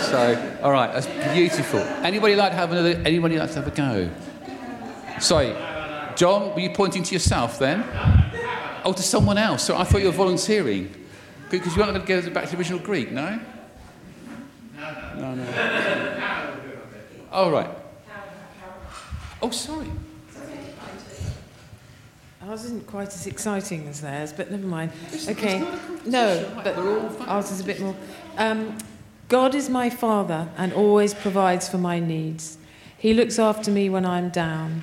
So, 0.00 0.58
all 0.60 0.72
right, 0.72 0.92
that's 0.92 1.06
beautiful. 1.32 1.78
Anybody 1.78 2.34
like 2.34 2.50
to 2.50 2.56
have 2.56 2.72
another? 2.72 3.00
Anybody 3.06 3.38
like 3.38 3.50
to 3.52 3.62
have 3.62 3.68
a 3.68 3.70
go? 3.70 4.10
Sorry, 5.20 5.54
John, 6.16 6.52
were 6.52 6.58
you 6.58 6.70
pointing 6.70 7.04
to 7.04 7.12
yourself 7.14 7.60
then? 7.60 7.84
Oh, 8.84 8.92
to 8.92 9.04
someone 9.04 9.38
else. 9.38 9.62
So 9.62 9.76
I 9.76 9.84
thought 9.84 10.00
you 10.00 10.08
were 10.08 10.12
volunteering 10.12 10.92
because 11.52 11.76
you 11.76 11.80
weren't 11.80 11.94
going 11.94 12.04
to 12.04 12.28
go 12.28 12.34
back 12.34 12.46
to 12.46 12.50
the 12.50 12.58
original 12.58 12.80
Greek, 12.80 13.12
no? 13.12 13.38
No, 15.16 15.34
no. 15.36 15.46
Oh, 17.30 17.52
right. 17.52 17.70
Oh, 19.40 19.50
sorry. 19.50 19.86
Ours 22.48 22.64
isn't 22.64 22.86
quite 22.86 23.08
as 23.08 23.26
exciting 23.26 23.86
as 23.88 24.00
theirs, 24.00 24.32
but 24.32 24.50
never 24.50 24.66
mind. 24.66 24.90
Okay. 25.28 25.58
No, 26.06 26.50
but 26.64 26.78
ours 27.28 27.50
is 27.50 27.60
a 27.60 27.64
bit 27.64 27.78
more. 27.78 27.94
Um, 28.38 28.78
God 29.28 29.54
is 29.54 29.68
my 29.68 29.90
Father 29.90 30.48
and 30.56 30.72
always 30.72 31.12
provides 31.12 31.68
for 31.68 31.76
my 31.76 32.00
needs. 32.00 32.56
He 32.96 33.12
looks 33.12 33.38
after 33.38 33.70
me 33.70 33.90
when 33.90 34.06
I'm 34.06 34.30
down. 34.30 34.80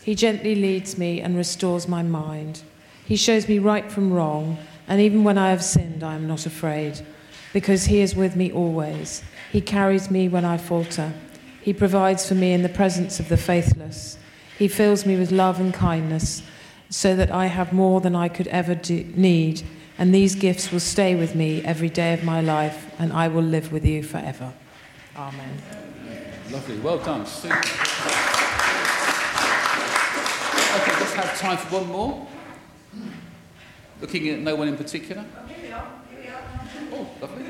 He 0.00 0.14
gently 0.14 0.54
leads 0.54 0.96
me 0.96 1.20
and 1.20 1.36
restores 1.36 1.88
my 1.88 2.04
mind. 2.04 2.62
He 3.04 3.16
shows 3.16 3.48
me 3.48 3.58
right 3.58 3.90
from 3.90 4.12
wrong, 4.12 4.56
and 4.86 5.00
even 5.00 5.24
when 5.24 5.38
I 5.38 5.50
have 5.50 5.64
sinned, 5.64 6.04
I 6.04 6.14
am 6.14 6.28
not 6.28 6.46
afraid, 6.46 7.04
because 7.52 7.86
He 7.86 7.98
is 7.98 8.14
with 8.14 8.36
me 8.36 8.52
always. 8.52 9.24
He 9.50 9.60
carries 9.60 10.08
me 10.08 10.28
when 10.28 10.44
I 10.44 10.56
falter. 10.56 11.12
He 11.60 11.72
provides 11.72 12.28
for 12.28 12.36
me 12.36 12.52
in 12.52 12.62
the 12.62 12.68
presence 12.68 13.18
of 13.18 13.28
the 13.28 13.36
faithless. 13.36 14.18
He 14.56 14.68
fills 14.68 15.04
me 15.04 15.16
with 15.16 15.32
love 15.32 15.58
and 15.58 15.74
kindness 15.74 16.44
so 16.90 17.14
that 17.16 17.30
I 17.30 17.46
have 17.46 17.72
more 17.72 18.00
than 18.00 18.14
I 18.14 18.28
could 18.28 18.46
ever 18.48 18.74
do, 18.74 19.04
need, 19.14 19.62
and 19.98 20.14
these 20.14 20.34
gifts 20.34 20.70
will 20.70 20.80
stay 20.80 21.14
with 21.14 21.34
me 21.34 21.62
every 21.64 21.90
day 21.90 22.14
of 22.14 22.24
my 22.24 22.40
life, 22.40 22.90
and 22.98 23.12
I 23.12 23.28
will 23.28 23.42
live 23.42 23.72
with 23.72 23.84
you 23.84 24.02
forever. 24.02 24.52
Amen. 25.16 25.62
Lovely. 26.50 26.78
Well 26.78 26.98
done. 26.98 27.26
Super. 27.26 27.56
Okay, 30.76 30.92
let's 31.00 31.12
have 31.14 31.38
time 31.38 31.56
for 31.58 31.80
one 31.80 31.88
more. 31.88 32.26
Looking 34.00 34.28
at 34.28 34.38
no 34.38 34.54
one 34.54 34.68
in 34.68 34.76
particular. 34.76 35.24
Here 35.48 35.56
we 35.62 35.72
are. 35.72 35.90
Here 36.10 36.20
we 36.22 36.28
are. 36.28 36.42
Oh, 36.92 37.08
lovely. 37.20 37.44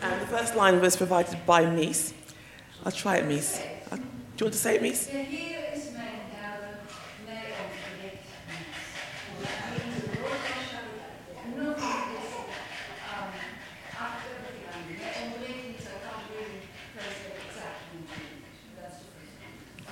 And 0.00 0.20
the 0.20 0.26
first 0.26 0.56
line 0.56 0.80
was 0.80 0.96
provided 0.96 1.44
by 1.46 1.64
Mies. 1.64 2.12
I'll 2.84 2.92
try 2.92 3.16
it, 3.16 3.28
Mies. 3.28 3.60
Uh, 3.90 3.96
Do 3.96 4.02
you 4.38 4.44
want 4.46 4.52
to 4.54 4.58
say 4.58 4.76
it, 4.76 4.82
Mies? 4.82 5.08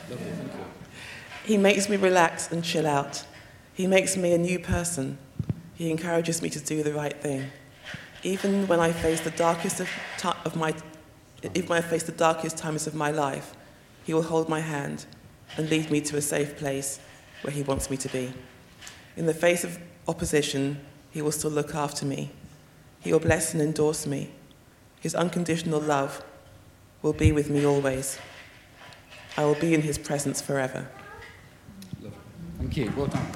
Lovely, 0.08 0.30
thank 0.32 0.52
you. 0.54 0.64
He 1.44 1.56
makes 1.56 1.88
me 1.88 1.96
relax 1.96 2.50
and 2.50 2.64
chill 2.64 2.86
out. 2.86 3.24
He 3.74 3.86
makes 3.86 4.16
me 4.16 4.32
a 4.32 4.38
new 4.38 4.58
person. 4.58 5.18
He 5.74 5.90
encourages 5.90 6.42
me 6.42 6.50
to 6.50 6.60
do 6.60 6.82
the 6.82 6.92
right 6.92 7.16
thing. 7.20 7.50
Even 8.22 8.66
when 8.66 8.80
I 8.80 8.92
face 8.92 9.20
the 9.20 9.30
darkest 9.30 9.80
of, 9.80 9.88
ti 10.18 10.28
of 10.44 10.56
my, 10.56 10.74
when 11.42 11.78
I 11.78 11.80
face 11.80 12.02
the 12.02 12.12
darkest 12.12 12.58
times 12.58 12.86
of 12.86 12.94
my 12.94 13.10
life, 13.10 13.54
he 14.04 14.14
will 14.14 14.22
hold 14.22 14.48
my 14.48 14.60
hand 14.60 15.06
and 15.56 15.68
lead 15.70 15.90
me 15.90 16.00
to 16.02 16.16
a 16.16 16.22
safe 16.22 16.56
place 16.56 17.00
where 17.42 17.52
he 17.52 17.62
wants 17.62 17.90
me 17.90 17.96
to 17.98 18.08
be. 18.08 18.32
In 19.16 19.26
the 19.26 19.34
face 19.34 19.64
of 19.64 19.78
opposition, 20.06 20.80
he 21.10 21.22
will 21.22 21.32
still 21.32 21.50
look 21.50 21.74
after 21.74 22.06
me. 22.06 22.30
He 23.00 23.12
will 23.12 23.20
bless 23.20 23.52
and 23.52 23.62
endorse 23.62 24.06
me. 24.06 24.30
His 25.00 25.14
unconditional 25.14 25.80
love 25.80 26.22
will 27.02 27.12
be 27.14 27.32
with 27.32 27.48
me 27.50 27.64
always. 27.64 28.18
I 29.36 29.44
will 29.44 29.54
be 29.54 29.74
in 29.74 29.82
his 29.82 29.98
presence 29.98 30.40
forever. 30.40 30.88
Thank 32.58 32.76
you. 32.76 32.92
Well 32.96 33.06
done. 33.06 33.26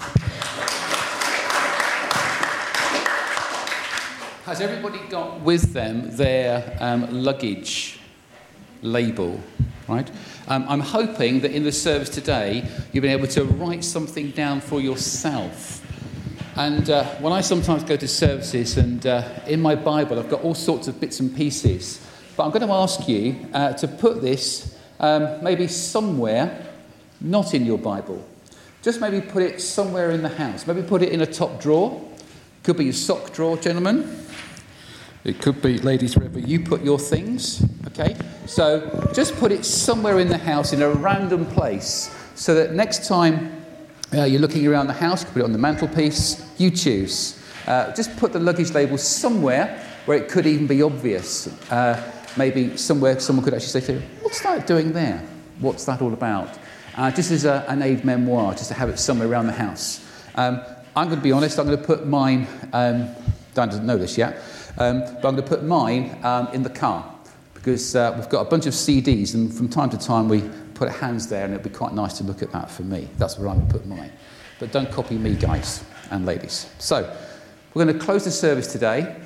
Has 4.45 4.61
everybody 4.61 4.99
got 5.09 5.41
with 5.41 5.73
them 5.73 6.15
their 6.19 6.77
um, 6.79 7.25
luggage 7.25 7.99
label? 8.83 9.41
Right? 9.89 10.11
Um, 10.49 10.67
I'm 10.69 10.81
hoping 10.81 11.41
that 11.41 11.53
in 11.53 11.63
the 11.63 11.73
service 11.73 12.11
today 12.11 12.69
you've 12.93 13.01
been 13.01 13.19
able 13.19 13.27
to 13.29 13.45
write 13.45 13.83
something 13.83 14.33
down 14.33 14.61
for 14.61 14.83
yourself. 14.83 15.83
And 16.57 16.91
uh, 16.91 17.07
when 17.21 17.33
I 17.33 17.41
sometimes 17.41 17.85
go 17.85 17.97
to 17.97 18.07
services, 18.07 18.77
and 18.77 19.07
uh, 19.07 19.27
in 19.47 19.63
my 19.63 19.75
Bible 19.75 20.19
I've 20.19 20.29
got 20.29 20.43
all 20.43 20.55
sorts 20.55 20.89
of 20.89 21.01
bits 21.01 21.21
and 21.21 21.35
pieces, 21.35 22.07
but 22.37 22.45
I'm 22.45 22.51
going 22.51 22.69
to 22.69 22.75
ask 22.75 23.09
you 23.09 23.49
uh, 23.55 23.73
to 23.73 23.89
put 23.89 24.21
this 24.21 24.79
um, 25.01 25.43
maybe 25.43 25.69
somewhere 25.69 26.67
not 27.19 27.55
in 27.55 27.65
your 27.65 27.79
Bible. 27.79 28.23
Just 28.83 29.01
maybe 29.01 29.23
put 29.23 29.43
it 29.43 29.63
somewhere 29.63 30.11
in 30.11 30.23
the 30.23 30.29
house. 30.29 30.67
Maybe 30.67 30.83
put 30.83 31.01
it 31.01 31.13
in 31.13 31.23
a 31.23 31.27
top 31.27 31.63
drawer. 31.63 32.11
Could 32.65 32.79
be 32.79 32.85
your 32.85 32.95
sock 32.95 33.35
drawer, 33.35 33.59
gentlemen. 33.59 34.25
It 35.23 35.39
could 35.43 35.61
be, 35.61 35.77
ladies, 35.81 36.17
wherever 36.17 36.39
you 36.39 36.61
put 36.61 36.83
your 36.83 36.99
things. 36.99 37.63
Okay? 37.89 38.17
So 38.47 39.11
just 39.13 39.37
put 39.37 39.53
it 39.53 39.67
somewhere 39.67 40.19
in 40.19 40.29
the 40.29 40.39
house 40.39 40.73
in 40.73 40.81
a 40.81 40.89
random 40.89 41.45
place 41.45 42.11
so 42.35 42.55
that 42.55 42.73
next 42.73 43.07
time 43.07 43.63
uh, 44.15 44.25
you're 44.25 44.41
looking 44.41 44.67
around 44.67 44.87
the 44.87 44.95
house, 44.95 45.25
put 45.25 45.41
it 45.41 45.45
on 45.45 45.53
the 45.53 45.59
mantelpiece, 45.59 46.43
you 46.57 46.71
choose. 46.71 47.39
Uh, 47.67 47.93
just 47.93 48.17
put 48.17 48.33
the 48.33 48.41
luggage 48.41 48.73
label 48.73 48.97
somewhere 48.97 49.87
where 50.07 50.17
it 50.17 50.31
could 50.31 50.47
even 50.47 50.67
be 50.67 50.81
obvious. 50.81 51.49
Uh, 51.71 52.03
maybe 52.39 52.79
somewhere 52.79 53.21
someone 53.21 53.45
could 53.45 53.53
actually 53.53 53.79
say 53.79 53.81
to 53.81 53.93
you, 53.93 54.03
What's 54.23 54.41
that 54.41 54.67
doing 54.67 54.91
there? 54.95 55.23
What's 55.59 55.85
that 55.85 56.01
all 56.01 56.15
about? 56.15 56.59
Uh, 56.97 57.11
just 57.11 57.31
as 57.31 57.45
a, 57.45 57.63
an 57.69 57.83
aid 57.83 58.07
memoir, 58.07 58.53
just 58.53 58.69
to 58.69 58.75
have 58.75 58.89
it 58.89 58.99
somewhere 58.99 59.29
around 59.29 59.49
the 59.49 59.53
house. 59.53 60.01
Um, 60.37 60.63
I'm 60.97 61.09
going 61.09 61.19
to 61.19 61.25
be 61.25 61.33
honest, 61.33 61.59
I'm 61.59 61.67
going 61.67 61.79
to 61.79 61.85
put 61.85 62.07
mine, 62.07 62.47
um, 62.73 63.09
Dan 63.55 63.69
doesn't 63.69 63.85
know 63.85 63.99
this 63.99 64.17
yet, 64.17 64.41
um, 64.79 65.01
but 65.01 65.27
I'm 65.27 65.35
going 65.35 65.37
to 65.37 65.43
put 65.43 65.65
mine 65.65 66.17
um, 66.23 66.47
in 66.53 66.63
the 66.63 66.71
car 66.71 67.13
because 67.55 67.97
uh, 67.97 68.13
we've 68.17 68.29
got 68.29 68.47
a 68.47 68.49
bunch 68.49 68.67
of 68.67 68.75
CDs, 68.75 69.35
and 69.35 69.53
from 69.53 69.69
time 69.69 69.91
to 69.91 69.99
time 69.99 70.29
we 70.29 70.49
put 70.75 70.91
hands 70.91 71.27
there, 71.27 71.45
and 71.45 71.53
it'd 71.53 71.65
be 71.65 71.77
quite 71.77 71.95
nice 71.95 72.19
to 72.19 72.25
look 72.25 72.43
at 72.43 72.53
that 72.53 72.71
for 72.71 72.83
me. 72.83 73.09
That's 73.19 73.39
where 73.39 73.49
I 73.49 73.55
would 73.55 73.69
put 73.69 73.87
mine. 73.87 74.13
But 74.61 74.71
don't 74.71 74.91
copy 74.93 75.17
me, 75.17 75.35
guys 75.35 75.83
and 76.13 76.27
ladies. 76.27 76.71
So, 76.79 77.13
we're 77.73 77.85
going 77.85 77.99
to 77.99 78.05
close 78.05 78.25
the 78.25 78.31
service 78.31 78.71
today. 78.71 79.17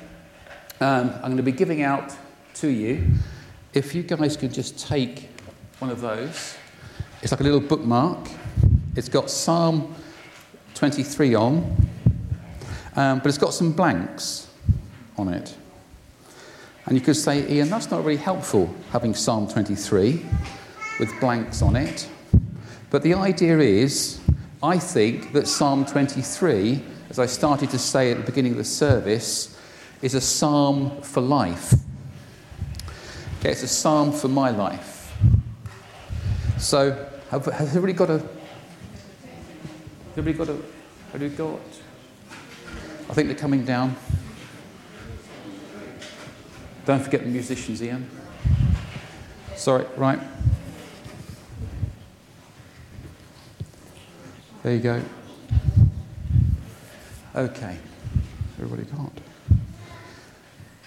Um, 0.81 1.11
I'm 1.15 1.21
going 1.21 1.37
to 1.37 1.43
be 1.43 1.51
giving 1.51 1.83
out 1.83 2.15
to 2.55 2.67
you. 2.67 3.05
If 3.75 3.93
you 3.93 4.01
guys 4.01 4.35
could 4.35 4.53
just 4.53 4.87
take 4.87 5.29
one 5.77 5.91
of 5.91 6.01
those, 6.01 6.57
it's 7.21 7.31
like 7.31 7.41
a 7.41 7.43
little 7.43 7.59
bookmark. 7.59 8.27
It's 8.95 9.09
got 9.09 9.29
Psalm 9.29 9.93
23 10.79 11.35
on, 11.35 11.57
um, 12.95 13.19
but 13.19 13.27
it's 13.27 13.37
got 13.37 13.53
some 13.53 13.73
blanks 13.73 14.47
on 15.17 15.27
it. 15.27 15.53
And 16.85 16.97
you 16.97 17.03
could 17.03 17.17
say, 17.17 17.45
Ian, 17.51 17.69
that's 17.69 17.91
not 17.91 18.05
really 18.05 18.15
helpful 18.15 18.73
having 18.91 19.13
Psalm 19.13 19.45
23 19.45 20.25
with 20.97 21.19
blanks 21.19 21.61
on 21.61 21.75
it. 21.75 22.07
But 22.89 23.03
the 23.03 23.13
idea 23.13 23.59
is, 23.59 24.21
I 24.63 24.79
think 24.79 25.33
that 25.33 25.49
Psalm 25.49 25.85
23, 25.85 26.81
as 27.09 27.19
I 27.19 27.25
started 27.25 27.69
to 27.71 27.77
say 27.77 28.11
at 28.11 28.17
the 28.17 28.23
beginning 28.23 28.53
of 28.53 28.57
the 28.57 28.63
service, 28.63 29.59
is 30.01 30.15
a 30.15 30.21
psalm 30.21 31.01
for 31.01 31.19
life. 31.19 31.73
Okay, 33.39 33.51
it's 33.51 33.63
a 33.63 33.67
psalm 33.67 34.13
for 34.13 34.29
my 34.29 34.49
life. 34.49 35.13
So, 36.57 37.09
have, 37.31 37.45
has 37.47 37.75
everybody 37.75 37.93
got 37.93 38.09
a. 38.09 38.38
Everybody 40.19 40.51
got 40.51 40.53
a. 40.53 40.61
Have 41.13 41.21
you 41.21 41.29
got? 41.29 41.59
I 43.09 43.13
think 43.13 43.29
they're 43.29 43.37
coming 43.37 43.63
down. 43.63 43.95
Don't 46.85 47.01
forget 47.01 47.21
the 47.23 47.29
musicians, 47.29 47.81
Ian. 47.81 48.05
Sorry, 49.55 49.85
right. 49.95 50.19
There 54.61 54.75
you 54.75 54.81
go. 54.81 55.01
Okay. 57.33 57.77
Everybody 58.57 58.83
got? 58.91 59.11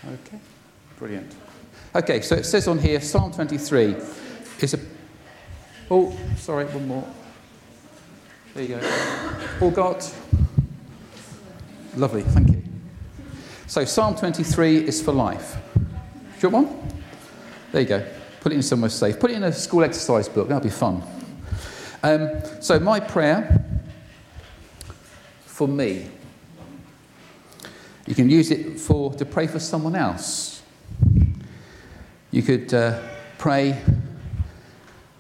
Okay. 0.07 0.41
Brilliant. 0.99 1.35
Okay, 1.95 2.21
so 2.21 2.35
it 2.35 2.45
says 2.45 2.69
on 2.69 2.79
here 2.79 3.01
Psalm 3.01 3.33
23 3.33 3.97
is 4.61 4.75
a. 4.75 4.79
Oh, 5.91 6.15
sorry, 6.37 6.67
one 6.67 6.87
more. 6.87 7.09
There 8.55 8.65
you 8.65 8.77
go. 8.77 9.39
All 9.63 9.71
got? 9.71 10.15
Lovely, 11.97 12.23
thank 12.23 12.51
you. 12.51 12.63
So 13.67 13.87
Psalm 13.87 14.15
23 14.15 14.87
is 14.87 15.01
for 15.01 15.13
life. 15.13 15.57
Do 15.75 15.81
you 16.41 16.49
want 16.51 16.69
one? 16.69 16.89
There 17.73 17.81
you 17.81 17.89
go. 17.89 18.07
Put 18.43 18.53
it 18.53 18.57
in 18.57 18.63
somewhere 18.63 18.91
safe. 18.91 19.19
Put 19.19 19.31
it 19.31 19.39
in 19.39 19.45
a 19.45 19.53
school 19.53 19.83
exercise 19.85 20.29
book. 20.29 20.49
That'll 20.49 20.63
be 20.63 20.69
fun. 20.69 21.03
Um, 22.03 22.43
so 22.61 22.79
my 22.79 23.01
prayer 23.01 23.65
for 25.47 25.67
me. 25.67 26.09
You 28.07 28.15
can 28.15 28.29
use 28.29 28.51
it 28.51 28.79
for 28.79 29.15
to 29.15 29.25
pray 29.25 29.47
for 29.47 29.61
someone 29.61 29.97
else. 29.97 30.61
You 32.31 32.43
could 32.43 32.75
uh, 32.75 33.01
pray, 33.39 33.81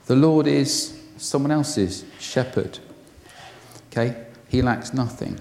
the 0.07 0.16
Lord 0.16 0.47
is 0.47 1.01
someone 1.16 1.51
else's 1.51 2.05
shepherd. 2.18 2.78
Okay? 3.93 4.16
He 4.49 4.62
lacks 4.62 4.95
nothing. 4.95 5.38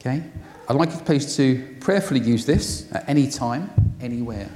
Okay? 0.00 0.22
I'd 0.68 0.76
like 0.76 0.92
you 0.92 0.98
please 0.98 1.34
to 1.36 1.76
prayerfully 1.80 2.20
use 2.20 2.44
this 2.44 2.90
at 2.92 3.08
any 3.08 3.30
time, 3.30 3.70
anywhere. 4.00 4.50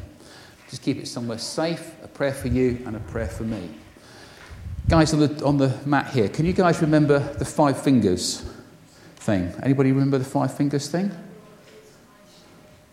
Just 0.69 0.83
keep 0.83 0.99
it 0.99 1.09
somewhere 1.09 1.39
safe, 1.39 1.95
a 2.05 2.09
prayer 2.09 2.35
for 2.35 2.49
you 2.49 2.83
and 2.87 2.95
a 2.95 3.01
prayer 3.01 3.27
for 3.27 3.45
me. 3.45 3.71
Guys 4.89 5.15
on 5.15 5.21
the, 5.21 5.45
on 5.45 5.57
the 5.57 5.75
mat 5.87 6.13
here, 6.13 6.29
can 6.29 6.45
you 6.45 6.53
guys 6.53 6.83
remember 6.83 7.19
the 7.19 7.45
five 7.45 7.83
fingers 7.83 8.45
thing? 9.17 9.53
Anybody 9.63 9.93
remember 9.93 10.19
the 10.19 10.25
five 10.25 10.55
fingers 10.55 10.89
thing? 10.89 11.11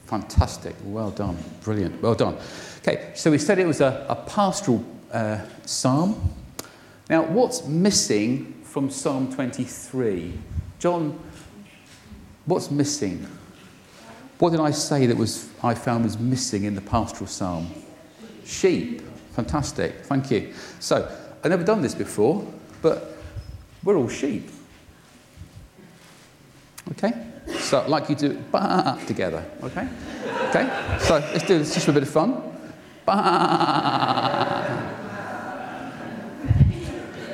Fantastic. 0.05 0.75
Well 0.85 1.11
done. 1.11 1.37
Brilliant. 1.61 2.01
Well 2.01 2.15
done. 2.15 2.37
Okay, 2.79 3.11
so 3.15 3.29
we 3.29 3.37
said 3.37 3.59
it 3.59 3.67
was 3.67 3.81
a, 3.81 4.05
a 4.07 4.15
pastoral 4.15 4.83
uh, 5.11 5.39
psalm. 5.65 6.33
Now, 7.09 7.23
what's 7.23 7.65
missing 7.65 8.58
from 8.69 8.91
Psalm 8.91 9.33
23? 9.33 10.31
John, 10.77 11.19
what's 12.45 12.69
missing? 12.69 13.27
What 14.37 14.51
did 14.51 14.59
I 14.59 14.71
say 14.71 15.07
that 15.07 15.17
was 15.17 15.49
I 15.63 15.73
found 15.73 16.03
was 16.03 16.19
missing 16.19 16.65
in 16.65 16.75
the 16.75 16.81
pastoral 16.81 17.27
psalm? 17.27 17.67
Sheep. 18.45 19.01
Fantastic. 19.33 20.05
Thank 20.05 20.29
you. 20.29 20.53
So, 20.79 21.11
I've 21.43 21.49
never 21.49 21.63
done 21.63 21.81
this 21.81 21.95
before, 21.95 22.45
but 22.81 23.17
we're 23.83 23.97
all 23.97 24.07
sheep. 24.07 24.49
Okay? 26.91 27.13
So 27.59 27.81
I'd 27.81 27.89
like 27.89 28.09
you 28.09 28.15
to 28.15 28.29
bah 28.51 28.97
together. 29.07 29.43
Okay? 29.63 29.87
Okay? 30.49 30.97
So 30.99 31.15
let's 31.15 31.45
do 31.45 31.57
this 31.57 31.73
just 31.73 31.85
for 31.85 31.91
a 31.91 31.93
bit 31.95 32.03
of 32.03 32.09
fun. 32.09 32.43
Bah. 33.05 34.28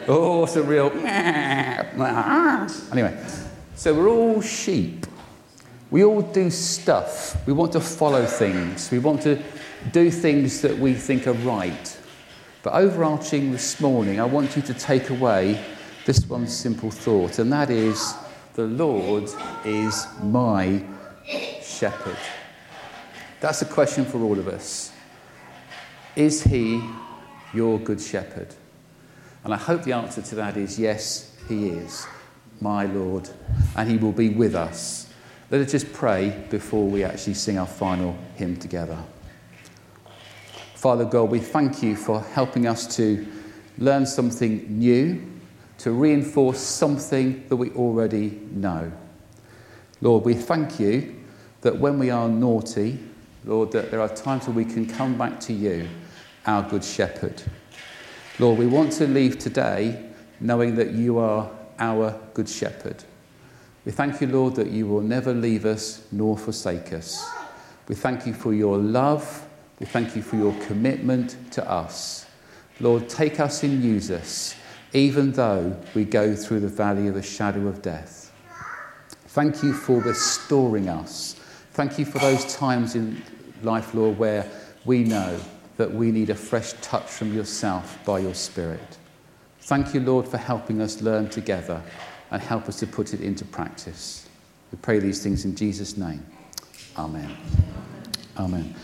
Oh, 0.08 0.44
it's 0.44 0.56
a 0.56 0.64
real. 0.64 0.92
Anyway, 2.92 3.18
so 3.76 3.94
we're 3.94 4.10
all 4.10 4.42
sheep. 4.42 5.06
We 5.92 6.04
all 6.04 6.22
do 6.22 6.50
stuff. 6.50 7.46
We 7.48 7.54
want 7.54 7.72
to 7.74 7.80
follow 7.80 8.26
things. 8.26 8.92
We 8.92 9.00
want 9.00 9.22
to 9.24 9.42
do 9.92 10.12
things 10.12 10.62
that 10.62 10.78
we 10.78 10.94
think 10.94 11.28
are 11.28 11.34
right. 11.34 11.98
But 12.64 12.74
overarching 12.74 13.52
this 13.52 13.80
morning, 13.80 14.20
I 14.20 14.26
want 14.26 14.56
you 14.56 14.62
to 14.64 14.74
take 14.74 15.10
away 15.10 15.64
this 16.06 16.28
one 16.28 16.48
simple 16.48 16.92
thought, 16.92 17.40
and 17.40 17.52
that 17.54 17.70
is 17.70 18.14
the 18.54 18.66
Lord 18.66 19.30
is 19.64 20.08
my 20.22 20.84
shepherd. 21.62 22.18
That's 23.40 23.62
a 23.62 23.66
question 23.66 24.06
for 24.06 24.20
all 24.22 24.38
of 24.38 24.48
us. 24.48 24.92
Is 26.16 26.44
he 26.44 26.82
your 27.54 27.80
good 27.80 28.02
shepherd? 28.02 28.56
And 29.46 29.54
I 29.54 29.58
hope 29.58 29.84
the 29.84 29.94
answer 29.94 30.24
to 30.24 30.36
that 30.36 30.58
is 30.58 30.80
yes, 30.80 31.32
he 31.48 31.70
is 31.70 32.08
my 32.60 32.86
Lord, 32.86 33.30
and 33.76 33.90
he 33.90 33.98
will 33.98 34.12
be 34.12 34.30
with 34.30 34.56
us. 34.56 35.08
Let 35.52 35.62
us 35.62 35.72
just 35.72 35.94
pray 35.94 36.46
before 36.50 36.88
we 36.88 37.04
actually 37.04 37.36
sing 37.36 37.60
our 37.60 37.68
final 37.68 38.18
hymn 38.36 38.58
together. 38.58 38.98
Father 40.74 41.06
God, 41.06 41.30
we 41.30 41.40
thank 41.40 41.84
you 41.84 41.96
for 41.96 42.22
helping 42.22 42.66
us 42.66 42.96
to 42.96 43.26
learn 43.78 44.08
something 44.08 44.66
new, 44.68 45.22
to 45.78 45.92
reinforce 45.92 46.60
something 46.60 47.48
that 47.48 47.56
we 47.56 47.70
already 47.72 48.40
know. 48.52 48.92
Lord, 50.02 50.26
we 50.26 50.34
thank 50.34 50.80
you 50.80 51.16
that 51.62 51.78
when 51.78 52.00
we 52.00 52.10
are 52.10 52.28
naughty, 52.28 52.98
Lord, 53.44 53.72
that 53.74 53.92
there 53.92 54.02
are 54.02 54.10
times 54.10 54.48
when 54.48 54.56
we 54.56 54.66
can 54.66 54.88
come 54.88 55.20
back 55.20 55.40
to 55.42 55.54
you, 55.54 55.88
our 56.48 56.68
good 56.68 56.84
shepherd. 56.84 57.44
Lord, 58.38 58.60
we 58.60 58.68
want 58.68 58.92
to 58.94 59.08
leave 59.08 59.40
today 59.40 60.10
knowing 60.42 60.76
that 60.76 60.92
you 60.92 61.20
are 61.20 61.50
our 61.80 62.20
good 62.34 62.50
shepherd. 62.50 63.02
We 63.86 63.94
thank 63.94 64.20
you, 64.20 64.28
Lord, 64.28 64.56
that 64.56 64.68
you 64.68 64.88
will 64.88 65.02
never 65.02 65.34
leave 65.34 65.64
us 65.64 66.06
nor 66.12 66.38
forsake 66.38 66.92
us. 66.92 67.26
We 67.88 67.96
thank 67.96 68.26
you 68.26 68.34
for 68.34 68.54
your 68.54 68.78
love. 68.78 69.48
We 69.80 69.86
thank 69.86 70.18
you 70.18 70.22
for 70.22 70.36
your 70.36 70.54
commitment 70.66 71.38
to 71.54 71.70
us. 71.70 72.26
Lord, 72.82 73.08
take 73.08 73.40
us 73.40 73.64
and 73.64 73.82
use 73.82 74.12
us, 74.12 74.56
even 74.92 75.32
though 75.32 75.82
we 75.94 76.04
go 76.04 76.36
through 76.36 76.60
the 76.60 76.68
valley 76.68 77.08
of 77.08 77.14
the 77.14 77.24
shadow 77.24 77.68
of 77.68 77.82
death. 77.82 78.34
Thank 79.28 79.64
you 79.64 79.72
for 79.72 80.02
restoring 80.02 80.90
us. 80.90 81.36
Thank 81.72 81.98
you 81.98 82.04
for 82.04 82.20
those 82.20 82.54
times 82.54 82.96
in 82.96 83.22
life, 83.64 83.94
Lord, 83.94 84.18
where 84.18 84.50
we 84.84 85.06
know 85.06 85.40
that 85.78 85.94
we 85.94 86.12
need 86.12 86.30
a 86.30 86.36
fresh 86.36 86.74
touch 86.82 87.06
from 87.06 87.34
yourself 87.34 88.00
by 88.06 88.20
your 88.20 88.34
Spirit. 88.34 88.98
Thank 89.62 89.94
you, 89.94 90.00
Lord, 90.00 90.28
for 90.28 90.38
helping 90.38 90.82
us 90.82 91.02
learn 91.02 91.30
together 91.30 91.82
and 92.32 92.42
help 92.42 92.68
us 92.68 92.80
to 92.80 92.88
put 92.88 93.14
it 93.14 93.22
into 93.22 93.46
practice. 93.46 94.28
We 94.72 94.78
pray 94.82 95.00
these 95.00 95.22
things 95.22 95.46
in 95.46 95.56
Jesus' 95.56 95.98
name. 95.98 96.26
Amen. 96.98 97.36
Amen. 98.38 98.76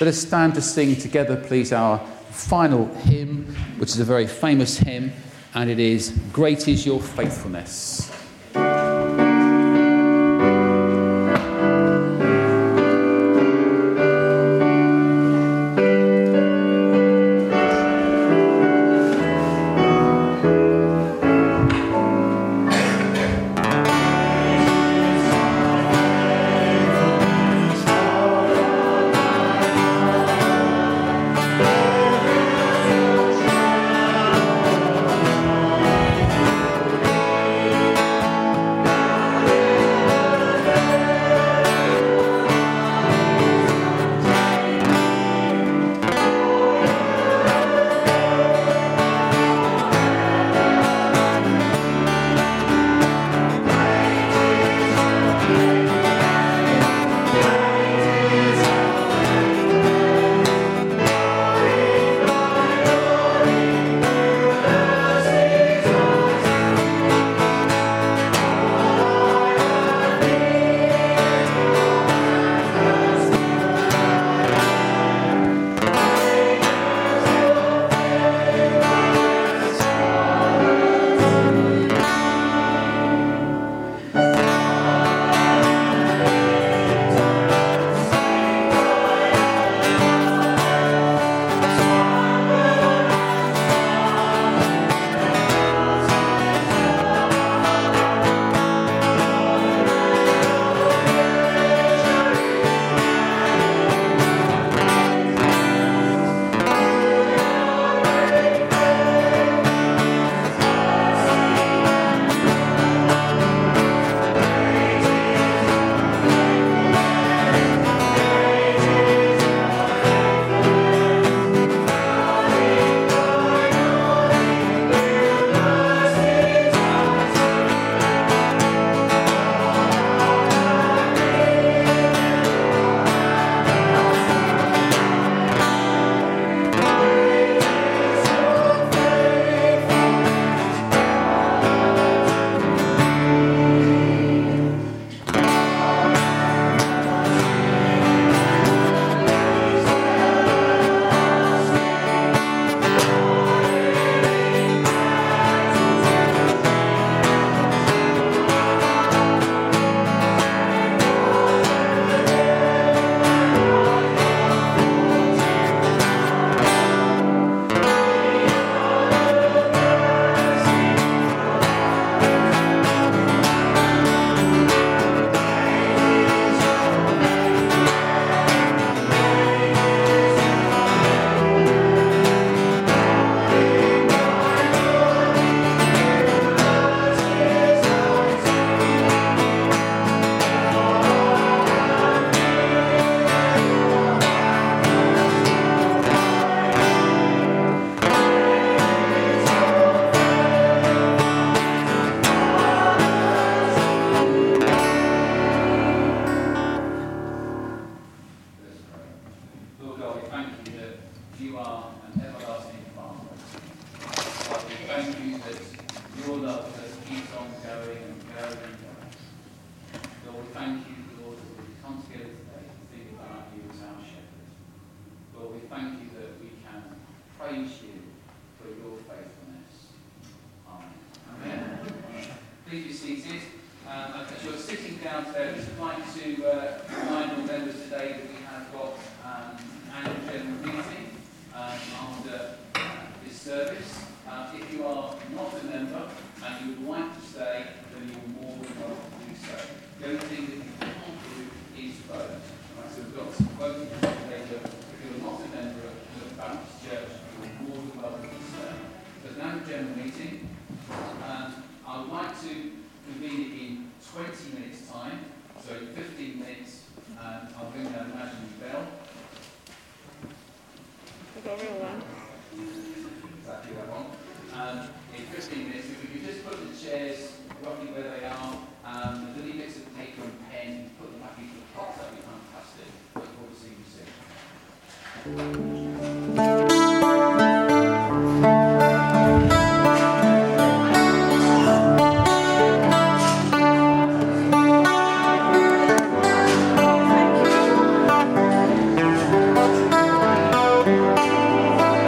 Let 0.00 0.08
us 0.08 0.18
stand 0.18 0.54
to 0.54 0.62
sing 0.62 0.96
together, 0.96 1.36
please, 1.36 1.72
our 1.72 1.98
final 2.30 2.86
hymn, 2.94 3.46
which 3.78 3.90
is 3.90 4.00
a 4.00 4.04
very 4.04 4.26
famous 4.26 4.76
hymn, 4.76 5.12
and 5.54 5.70
it 5.70 5.78
is 5.78 6.18
Great 6.32 6.68
is 6.68 6.84
Your 6.84 7.00
Faithfulness. 7.00 8.15